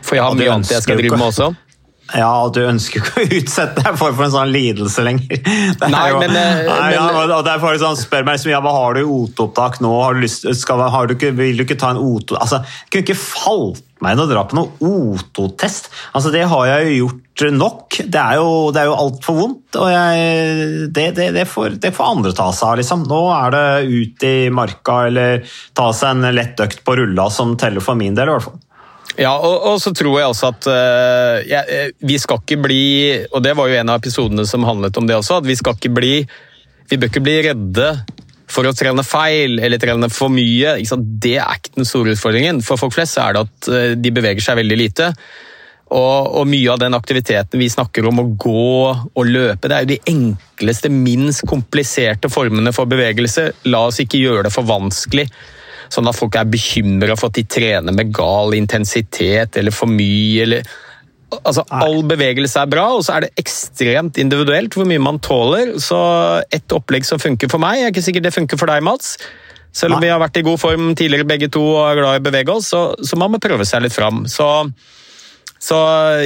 For 0.01 0.17
jeg 0.17 0.25
har 0.25 0.38
mye 0.38 0.55
annet 0.55 0.71
jeg 0.71 0.86
skal 0.86 1.01
drive 1.01 1.19
med 1.19 1.29
også. 1.34 1.51
Ja, 2.12 2.27
og 2.43 2.49
du 2.51 2.60
ønsker 2.65 2.99
ikke 2.99 3.21
å 3.21 3.38
utsette 3.38 3.84
deg 3.86 3.93
for, 3.95 4.12
for 4.17 4.25
en 4.25 4.34
sånn 4.34 4.49
lidelse 4.51 5.03
lenger. 5.05 5.29
Nei, 5.93 6.01
jo, 6.12 6.17
men, 6.19 6.34
nei, 6.36 6.89
ja, 6.91 7.05
men, 7.07 7.31
og 7.31 7.45
derfor 7.47 7.77
sånn, 7.79 7.95
spør 7.95 8.25
meg 8.27 8.36
liksom, 8.36 8.51
ja, 8.51 8.60
hva 8.65 8.73
har 8.75 8.97
du 8.97 8.99
i 8.99 9.05
OT-opptak 9.07 9.79
nå? 9.79 9.93
Har 10.01 10.17
du 10.17 10.25
lyst, 10.25 10.43
skal, 10.60 10.84
har 10.91 11.07
du 11.07 11.15
ikke, 11.15 11.31
vil 11.38 11.62
du 11.62 11.63
ikke 11.63 11.79
ta 11.79 11.93
en 11.95 12.01
OT... 12.01 12.34
Altså, 12.36 12.60
det 12.65 12.91
kunne 12.91 13.05
ikke 13.07 13.21
falt 13.21 13.86
meg 14.01 14.15
inn 14.15 14.23
å 14.23 14.29
dra 14.29 14.43
på 14.49 14.57
noe 14.57 14.71
ototest. 14.81 15.91
Altså, 16.15 16.31
det 16.33 16.43
har 16.49 16.65
jeg 16.69 16.87
jo 16.87 17.05
gjort 17.05 17.45
nok. 17.57 17.99
Det 18.01 18.21
er 18.21 18.39
jo, 18.41 18.49
det 18.73 18.81
er 18.81 18.89
jo 18.89 18.97
altfor 19.03 19.37
vondt. 19.37 19.77
og 19.77 19.91
jeg, 19.91 20.89
det, 20.93 21.05
det, 21.17 21.29
det, 21.37 21.45
får, 21.49 21.77
det, 21.83 21.93
får, 21.95 22.15
andre 22.17 22.33
ta 22.37 22.49
seg 22.55 22.67
av. 22.69 22.81
Liksom. 22.81 23.05
Nå 23.09 23.21
er 23.35 23.55
det 23.55 23.63
ut 23.91 24.27
i 24.27 24.35
marka 24.53 24.97
eller 25.11 25.45
ta 25.77 25.91
seg 25.95 26.17
en 26.17 26.35
lett 26.35 26.59
økt 26.65 26.83
på 26.85 26.97
rulla 26.99 27.29
som 27.33 27.55
teller 27.59 27.83
for 27.83 27.99
min 27.99 28.17
del. 28.17 28.29
i 28.29 28.37
hvert 28.37 28.49
fall. 28.49 28.59
Ja, 29.19 29.33
og, 29.35 29.55
og, 29.67 29.77
så 29.83 29.91
tror 29.95 30.17
jeg 30.17 30.31
også 30.31 30.51
at 30.53 30.67
uh, 30.71 31.41
ja, 31.43 31.61
vi 31.99 32.15
skal 32.21 32.39
ikke 32.39 32.61
bli 32.63 32.83
Og 33.33 33.41
det 33.43 33.51
var 33.59 33.67
jo 33.67 33.75
en 33.75 33.91
av 33.91 33.99
episodene 33.99 34.45
som 34.47 34.63
handlet 34.63 34.97
om 34.97 35.09
det 35.09 35.17
også. 35.17 35.41
At 35.41 35.49
vi 35.49 35.57
skal 35.59 35.75
ikke 35.75 35.91
bli 35.97 36.13
Vi 36.89 36.97
bør 36.97 37.11
ikke 37.11 37.25
bli 37.25 37.35
redde 37.49 37.89
for 38.51 38.67
å 38.67 38.73
trene 38.75 39.05
feil 39.07 39.59
eller 39.63 39.81
trene 39.81 40.09
for 40.11 40.33
mye. 40.33 40.75
Det 41.23 41.37
er 41.39 41.59
ikke 41.59 41.77
den 41.79 41.87
store 41.87 42.15
utfordringen. 42.15 42.59
For 42.65 42.79
folk 42.79 42.95
flest 42.95 43.19
er 43.21 43.37
det 43.37 43.45
at 43.47 43.71
uh, 43.71 43.93
de 43.95 44.13
beveger 44.13 44.43
seg 44.43 44.59
veldig 44.59 44.79
lite. 44.79 45.13
Og, 45.91 46.37
og, 46.39 46.45
mye 46.47 46.71
av 46.71 46.79
den 46.79 46.95
aktiviteten 46.95 47.59
vi 47.59 47.67
snakker 47.71 48.05
om, 48.07 48.21
å 48.21 48.29
gå 48.39 48.67
og 49.11 49.25
løpe, 49.27 49.67
det 49.67 49.75
er 49.75 49.83
jo 49.83 49.89
de 49.89 50.13
enkleste, 50.13 50.91
minst 50.91 51.43
kompliserte 51.49 52.31
formene 52.31 52.71
for 52.75 52.87
bevegelse. 52.87 53.49
La 53.67 53.83
oss 53.89 53.99
ikke 53.99 54.21
gjøre 54.21 54.45
det 54.47 54.53
for 54.55 54.67
vanskelig 54.69 55.27
sånn 55.91 56.07
at 56.07 56.15
folk 56.15 56.37
er 56.39 56.47
bekymra 56.47 57.17
for 57.19 57.27
at 57.27 57.35
de 57.35 57.43
trener 57.51 57.95
med 57.95 58.13
gal 58.15 58.55
intensitet 58.55 59.57
eller 59.59 59.75
for 59.75 59.91
mye. 59.91 60.45
eller 60.45 60.71
Altså, 61.32 61.63
All 61.72 62.02
bevegelse 62.08 62.60
er 62.60 62.72
bra, 62.72 62.89
og 62.98 63.06
så 63.08 63.15
er 63.15 63.26
det 63.26 63.32
ekstremt 63.39 64.20
individuelt 64.20 64.76
hvor 64.76 64.88
mye 64.89 65.02
man 65.02 65.20
tåler. 65.24 65.78
Så 65.80 65.98
et 66.52 66.76
opplegg 66.76 67.08
som 67.08 67.22
funker 67.22 67.52
for 67.52 67.62
meg, 67.63 67.80
er 67.80 67.94
ikke 67.94 68.04
sikkert 68.04 68.28
det 68.28 68.36
funker 68.36 68.60
for 68.60 68.72
deg, 68.72 68.84
Mats. 68.86 69.15
Selv 69.72 69.96
om 69.96 70.04
vi 70.04 70.10
har 70.12 70.20
vært 70.20 70.41
i 70.41 70.44
god 70.44 70.60
form 70.60 70.89
tidligere 71.00 71.28
begge 71.28 71.48
to 71.52 71.62
og 71.63 71.86
er 71.86 72.02
glad 72.02 72.17
i 72.17 72.22
å 72.22 72.26
bevege 72.26 72.52
oss, 72.52 72.67
så, 72.74 72.82
så 73.08 73.20
man 73.20 73.32
må 73.32 73.39
prøve 73.44 73.63
seg 73.67 73.86
litt 73.86 73.96
fram. 73.96 74.26
Så, 74.28 74.48
så 75.63 75.78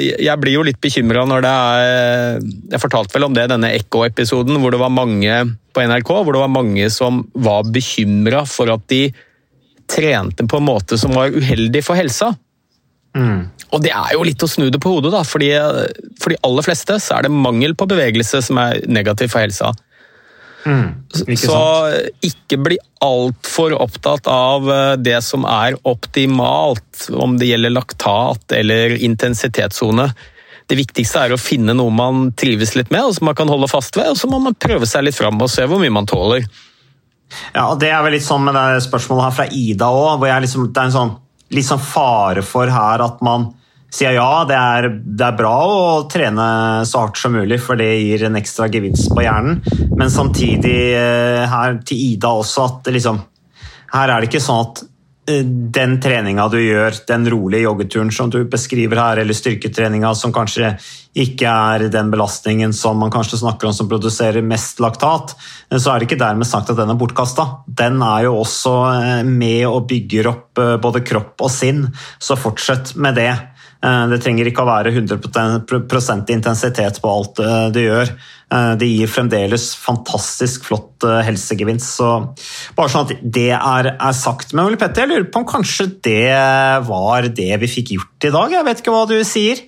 jeg 0.02 0.34
blir 0.42 0.58
jo 0.58 0.66
litt 0.66 0.82
bekymra 0.82 1.28
når 1.30 1.46
det 1.46 1.52
er 1.52 2.40
Jeg 2.74 2.82
fortalte 2.82 3.14
vel 3.14 3.28
om 3.28 3.36
det 3.38 3.46
i 3.46 3.52
denne 3.52 3.70
Ekko-episoden 3.78 4.58
hvor 4.64 4.74
det 4.74 4.82
var 4.82 4.94
mange 4.94 5.38
på 5.76 5.86
NRK 5.86 6.12
hvor 6.16 6.34
det 6.34 6.42
var 6.42 6.54
mange 6.56 6.90
som 6.94 7.22
var 7.38 7.70
bekymra 7.70 8.46
for 8.50 8.74
at 8.74 8.88
de 8.90 9.04
trente 9.92 10.48
på 10.50 10.58
en 10.58 10.66
måte 10.66 10.98
som 10.98 11.14
var 11.14 11.36
uheldig 11.36 11.84
for 11.86 12.00
helsa. 12.00 12.32
Mm. 13.16 13.48
Og 13.72 13.82
det 13.84 13.94
er 13.96 14.14
jo 14.14 14.26
litt 14.28 14.44
å 14.44 14.50
snu 14.50 14.68
det 14.72 14.82
på 14.84 14.92
hodet, 14.92 15.14
da, 15.14 15.24
fordi 15.28 15.50
for 16.22 16.34
de 16.34 16.40
aller 16.46 16.66
fleste 16.66 17.00
så 17.02 17.18
er 17.18 17.26
det 17.26 17.34
mangel 17.34 17.76
på 17.78 17.88
bevegelse 17.90 18.42
som 18.44 18.60
er 18.62 18.84
negativ 18.92 19.32
for 19.34 19.46
helsa. 19.46 19.72
Mm, 20.66 21.06
ikke 21.30 21.38
så 21.46 21.58
ikke 22.26 22.58
bli 22.58 22.78
altfor 23.06 23.76
opptatt 23.78 24.26
av 24.32 24.66
eh, 24.74 24.94
det 24.98 25.20
som 25.22 25.46
er 25.46 25.78
optimalt, 25.86 27.06
om 27.14 27.36
det 27.38 27.52
gjelder 27.52 27.76
laktat 27.76 28.56
eller 28.58 28.96
intensitetssone. 28.98 30.08
Det 30.66 30.78
viktigste 30.80 31.22
er 31.22 31.36
å 31.36 31.42
finne 31.42 31.76
noe 31.78 31.94
man 31.94 32.32
trives 32.34 32.74
litt 32.74 32.90
med, 32.90 33.06
og 33.06 33.14
som 33.18 33.30
man 33.30 33.38
kan 33.38 33.52
holde 33.52 33.70
fast 33.70 33.98
ved, 34.00 34.10
og 34.10 34.18
så 34.18 34.30
må 34.32 34.42
man 34.42 34.58
prøve 34.58 34.90
seg 34.90 35.06
litt 35.06 35.18
fram 35.18 35.38
og 35.38 35.52
se 35.54 35.68
hvor 35.70 35.82
mye 35.82 35.94
man 35.94 36.10
tåler. 36.10 36.48
Ja, 37.54 37.68
og 37.68 37.78
Det 37.82 37.92
er 37.92 38.02
vel 38.06 38.18
litt 38.18 38.26
sånn 38.26 38.46
med 38.48 38.58
det 38.58 38.82
spørsmålet 38.86 39.28
her 39.28 39.38
fra 39.38 39.48
Ida 39.54 39.92
òg, 39.94 40.18
hvor 40.22 40.42
liksom, 40.42 40.72
det 40.74 40.82
er 40.82 40.90
en 40.90 40.98
sånn, 40.98 41.14
sånn 41.54 41.82
fare 41.82 42.42
for 42.46 42.72
her 42.72 43.04
at 43.06 43.22
man 43.26 43.52
sier 43.96 44.16
ja, 44.18 44.44
det 44.48 44.56
er, 44.58 44.90
det 44.92 45.24
er, 45.24 45.38
bra 45.38 45.54
å 45.66 46.08
trene 46.12 46.48
så 46.88 47.06
hardt 47.06 47.20
som 47.22 47.36
mulig, 47.36 47.62
for 47.64 47.80
det 47.80 47.94
gir 48.02 48.26
en 48.28 48.36
ekstra 48.40 48.68
gevinst 48.72 49.12
på 49.14 49.24
hjernen. 49.24 49.62
Men 49.96 50.12
samtidig 50.12 50.80
eh, 50.98 51.46
her 51.48 51.80
til 51.88 52.02
Ida 52.12 52.34
også 52.36 52.66
at 52.66 52.92
liksom, 52.92 53.22
her 53.94 54.12
er 54.12 54.20
det 54.20 54.32
ikke 54.32 54.44
sånn 54.44 54.66
at 54.66 54.84
den 55.26 55.96
treninga 56.02 56.46
du 56.54 56.60
gjør, 56.62 57.00
den 57.10 57.26
rolige 57.34 57.66
joggeturen 57.66 58.12
som 58.14 58.30
du 58.30 58.44
beskriver 58.50 59.00
her, 59.02 59.22
eller 59.24 59.38
styrketreninga 59.38 60.12
som 60.18 60.34
kanskje 60.36 60.76
ikke 61.18 61.50
er 61.50 61.88
den 61.90 62.12
belastningen 62.14 62.76
som 62.76 63.00
man 63.02 63.14
kanskje 63.14 63.40
snakker 63.42 63.70
om 63.70 63.74
som 63.74 63.90
produserer 63.90 64.46
mest 64.46 64.82
laktat, 64.84 65.34
eh, 65.72 65.80
så 65.80 65.94
er 65.94 66.00
det 66.00 66.10
ikke 66.10 66.22
dermed 66.22 66.48
sagt 66.50 66.70
at 66.70 66.78
den 66.78 66.94
er 66.94 67.00
bortkasta. 67.00 67.48
Den 67.66 68.02
er 68.06 68.28
jo 68.28 68.38
også 68.44 68.76
eh, 68.92 69.24
med 69.26 69.66
og 69.72 69.88
bygger 69.90 70.32
opp 70.32 70.64
både 70.82 71.02
kropp 71.04 71.42
og 71.44 71.52
sinn, 71.52 71.88
så 72.20 72.38
fortsett 72.40 72.94
med 72.96 73.18
det. 73.18 73.32
Eh, 73.86 74.06
det 74.10 74.22
trenger 74.24 74.50
ikke 74.50 74.64
å 74.64 74.70
være 74.70 74.94
100% 74.96 76.32
intensitet 76.34 77.02
på 77.02 77.12
alt 77.12 77.38
du 77.38 77.46
det 77.76 77.86
gjør. 77.86 78.14
Eh, 78.56 78.72
det 78.82 78.90
gir 78.90 79.12
fremdeles 79.12 79.68
fantastisk 79.78 80.66
flott 80.70 81.06
helsegevinst. 81.28 82.00
Så 82.00 82.10
bare 82.78 82.94
sånn 82.94 83.06
at 83.06 83.22
det 83.22 83.52
er, 83.58 83.94
er 83.94 84.18
sagt. 84.18 84.56
Men 84.56 84.66
Ole 84.66 84.82
Petter, 84.82 85.06
jeg 85.06 85.14
lurer 85.14 85.30
på 85.30 85.44
om 85.44 85.48
kanskje 85.50 85.90
det 86.06 86.34
var 86.88 87.30
det 87.30 87.54
vi 87.62 87.72
fikk 87.78 87.96
gjort 88.00 88.30
i 88.30 88.36
dag? 88.36 88.60
Jeg 88.60 88.70
vet 88.70 88.84
ikke 88.84 88.96
hva 88.96 89.08
du 89.10 89.18
sier? 89.28 89.66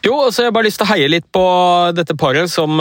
Jo, 0.00 0.14
altså 0.16 0.42
jeg 0.42 0.48
har 0.48 0.54
bare 0.56 0.64
lyst 0.64 0.78
til 0.80 0.86
å 0.86 0.90
heie 0.94 1.08
litt 1.12 1.26
på 1.28 1.42
dette 1.92 2.14
paret 2.16 2.48
som 2.48 2.80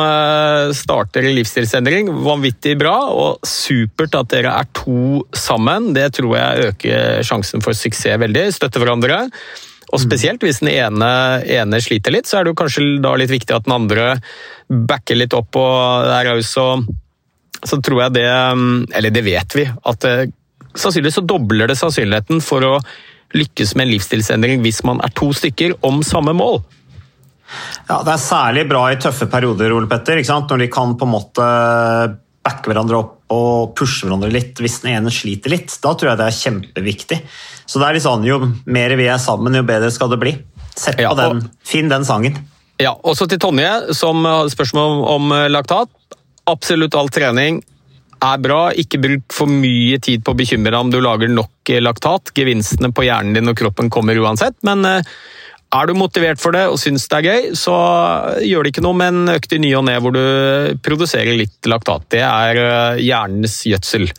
starter 0.71 1.27
livsstilsendring. 1.27 2.07
Vanvittig 2.23 2.77
bra, 2.79 2.95
og 3.11 3.43
supert 3.43 4.15
at 4.15 4.31
dere 4.31 4.53
er 4.61 4.69
to 4.71 5.25
sammen. 5.35 5.91
Det 5.97 6.07
tror 6.15 6.37
jeg 6.39 6.69
øker 6.69 7.27
sjansen 7.27 7.65
for 7.65 7.75
suksess 7.75 8.21
veldig. 8.23 8.45
Støtte 8.55 8.79
hverandre. 8.79 9.25
Og 9.89 10.01
spesielt 10.01 10.43
hvis 10.45 10.61
den 10.61 10.71
ene, 10.71 11.09
ene, 11.49 11.81
sliter 11.81 12.13
litt, 12.13 12.29
så 12.29 12.39
er 12.39 12.45
det 12.45 12.53
jo 12.53 12.59
kanskje 12.61 12.87
da 13.03 13.15
litt 13.17 13.31
viktig 13.33 13.55
at 13.55 13.65
den 13.65 13.75
andre 13.75 14.09
backer 14.69 15.17
litt 15.17 15.33
opp 15.37 15.57
og 15.59 16.09
er 16.13 16.29
raus. 16.29 16.53
Så 16.53 17.79
tror 17.83 18.03
jeg 18.05 18.15
det 18.19 18.27
Eller 18.29 19.11
det 19.11 19.23
vet 19.25 19.55
vi, 19.57 19.65
at 19.65 20.05
det, 20.05 20.31
sannsynligvis 20.75 21.19
så 21.19 21.25
dobler 21.25 21.69
det 21.69 21.79
sannsynligheten 21.79 22.43
for 22.45 22.65
å 22.65 22.75
lykkes 23.35 23.75
med 23.75 23.87
en 23.87 23.93
livsstilsendring 23.93 24.63
hvis 24.63 24.83
man 24.87 25.01
er 25.05 25.13
to 25.17 25.29
stykker 25.35 25.75
om 25.85 26.01
samme 26.05 26.33
mål. 26.37 26.61
Ja, 27.89 28.01
Det 28.05 28.13
er 28.13 28.21
særlig 28.21 28.67
bra 28.69 28.87
i 28.91 28.97
tøffe 29.01 29.25
perioder, 29.29 29.73
Ole 29.73 29.89
Petter, 29.89 30.21
når 30.21 30.57
de 30.57 30.67
kan 30.69 30.95
på 30.97 31.05
en 31.05 31.13
måte 31.13 31.45
backe 32.45 32.69
hverandre 32.69 33.01
opp 33.01 33.18
og 33.33 33.73
pushe 33.77 34.05
hverandre 34.05 34.31
litt 34.33 34.59
hvis 34.59 34.79
den 34.83 34.95
ene 34.97 35.13
sliter 35.13 35.53
litt. 35.53 35.73
Da 35.83 35.93
tror 35.93 36.11
jeg 36.11 36.19
det 36.21 36.27
er 36.27 36.37
kjempeviktig. 36.39 37.19
Så 37.69 37.81
det 37.81 37.87
er 37.87 37.97
litt 37.97 38.05
sånn, 38.05 38.25
Jo 38.25 38.39
mer 38.65 38.95
vi 38.97 39.09
er 39.09 39.21
sammen, 39.21 39.55
jo 39.55 39.65
bedre 39.67 39.91
skal 39.93 40.09
det 40.13 40.21
bli. 40.21 40.35
Sett 40.73 40.97
på 40.97 41.05
ja, 41.05 41.13
og, 41.13 41.19
den, 41.19 41.43
Finn 41.65 41.91
den 41.91 42.07
sangen. 42.07 42.39
Ja, 42.79 42.95
Også 43.03 43.27
til 43.29 43.41
Tonje, 43.41 43.93
som 43.97 44.23
hadde 44.25 44.53
spørsmål 44.53 45.03
om 45.13 45.33
eh, 45.35 45.49
laktat. 45.51 45.91
Absolutt 46.49 46.95
all 46.97 47.11
trening 47.13 47.61
er 48.23 48.39
bra. 48.41 48.69
Ikke 48.75 49.01
bruk 49.01 49.35
for 49.35 49.51
mye 49.51 49.99
tid 50.03 50.23
på 50.25 50.33
å 50.33 50.39
bekymre 50.39 50.73
deg 50.73 50.79
om 50.79 50.93
du 50.93 50.99
lager 51.03 51.31
nok 51.31 51.73
eh, 51.73 51.83
laktat. 51.83 52.33
Gevinstene 52.35 52.93
på 52.95 53.05
hjernen 53.05 53.37
din 53.37 53.51
og 53.51 53.59
kroppen 53.59 53.91
kommer 53.93 54.17
uansett. 54.19 54.57
men 54.67 54.85
eh, 54.87 55.13
er 55.69 55.89
du 55.89 55.93
motivert 55.97 56.41
for 56.41 56.55
det 56.55 56.63
og 56.71 56.79
syns 56.81 57.05
det 57.11 57.19
er 57.19 57.27
gøy, 57.27 57.51
så 57.57 57.75
gjør 58.41 58.65
det 58.65 58.73
ikke 58.73 58.83
noe 58.85 58.97
med 58.97 59.13
en 59.13 59.33
økt 59.35 59.53
i 59.53 59.61
ny 59.61 59.75
og 59.77 59.85
ne 59.85 59.97
hvor 60.01 60.15
du 60.15 60.23
produserer 60.85 61.37
litt 61.37 61.69
laktat. 61.69 62.07
Det 62.15 62.23
er 62.25 62.61
eh, 62.63 63.01
hjernens 63.05 63.61
gjødsel. 63.69 64.09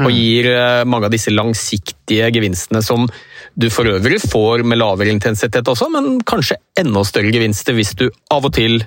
Og 0.00 0.08
mm. 0.08 0.14
gir 0.16 0.48
eh, 0.50 0.80
mange 0.90 1.06
av 1.06 1.14
disse 1.14 1.30
langsiktige 1.30 2.32
gevinstene 2.34 2.82
som 2.82 3.06
du 3.54 3.68
for 3.70 3.86
øvrig 3.86 4.18
får 4.24 4.64
med 4.66 4.80
lavere 4.80 5.14
intensitet 5.14 5.68
også, 5.70 5.86
men 5.94 6.18
kanskje 6.26 6.58
enda 6.80 7.04
større 7.06 7.30
gevinster 7.30 7.76
hvis 7.78 7.94
du 8.00 8.08
av 8.34 8.48
og 8.48 8.56
til 8.56 8.80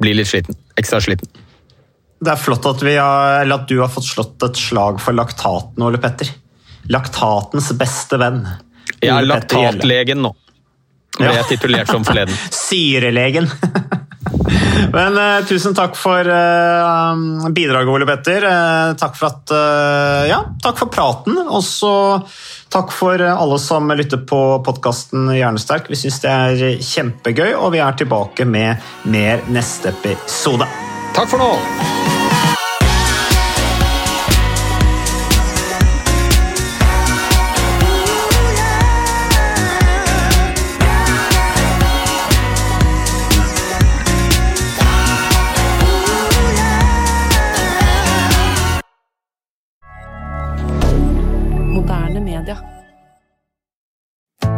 blir 0.00 0.16
litt 0.16 0.30
sliten. 0.30 0.56
Ekstra 0.80 1.02
sliten. 1.04 1.28
Det 2.16 2.32
er 2.32 2.40
flott 2.40 2.64
at, 2.64 2.80
har, 2.96 3.44
at 3.44 3.68
du 3.68 3.76
har 3.82 3.92
fått 3.92 4.08
slått 4.08 4.48
et 4.48 4.56
slag 4.56 5.02
for 5.04 5.16
laktaten, 5.16 5.84
Ole 5.84 6.00
Petter. 6.00 6.32
Laktatens 6.88 7.68
beste 7.76 8.16
venn. 8.20 8.40
Jeg 9.02 9.12
er 9.12 9.28
laktatlegen 9.28 10.24
nå. 10.24 10.32
Ble 11.16 11.32
jeg 11.38 11.48
titulert 11.54 11.90
som 11.90 12.04
forleden. 12.06 12.36
Syrelegen. 12.66 13.48
Men 14.96 15.16
uh, 15.18 15.44
tusen 15.48 15.74
takk 15.76 15.96
for 15.98 16.28
uh, 16.28 17.48
bidraget, 17.54 17.92
Ole 17.92 18.08
Petter. 18.08 18.46
Uh, 18.46 18.92
takk 18.98 19.16
for 19.18 19.30
at 19.30 19.54
Ja, 20.30 20.42
takk 20.62 20.80
for 20.82 20.92
praten. 20.92 21.38
Og 21.46 21.64
så 21.64 21.94
takk 22.72 22.92
for 22.94 23.22
alle 23.22 23.60
som 23.62 23.88
lytter 23.94 24.24
på 24.28 24.42
podkasten 24.66 25.30
Hjernesterk. 25.36 25.90
Vi 25.92 26.00
syns 26.00 26.20
det 26.24 26.34
er 26.34 26.82
kjempegøy, 26.82 27.54
og 27.54 27.72
vi 27.76 27.82
er 27.84 27.96
tilbake 27.98 28.48
med 28.48 28.84
mer 29.08 29.46
neste 29.52 29.94
episode. 29.94 30.68
Takk 31.16 31.32
for 31.32 31.40
nå! 31.40 32.15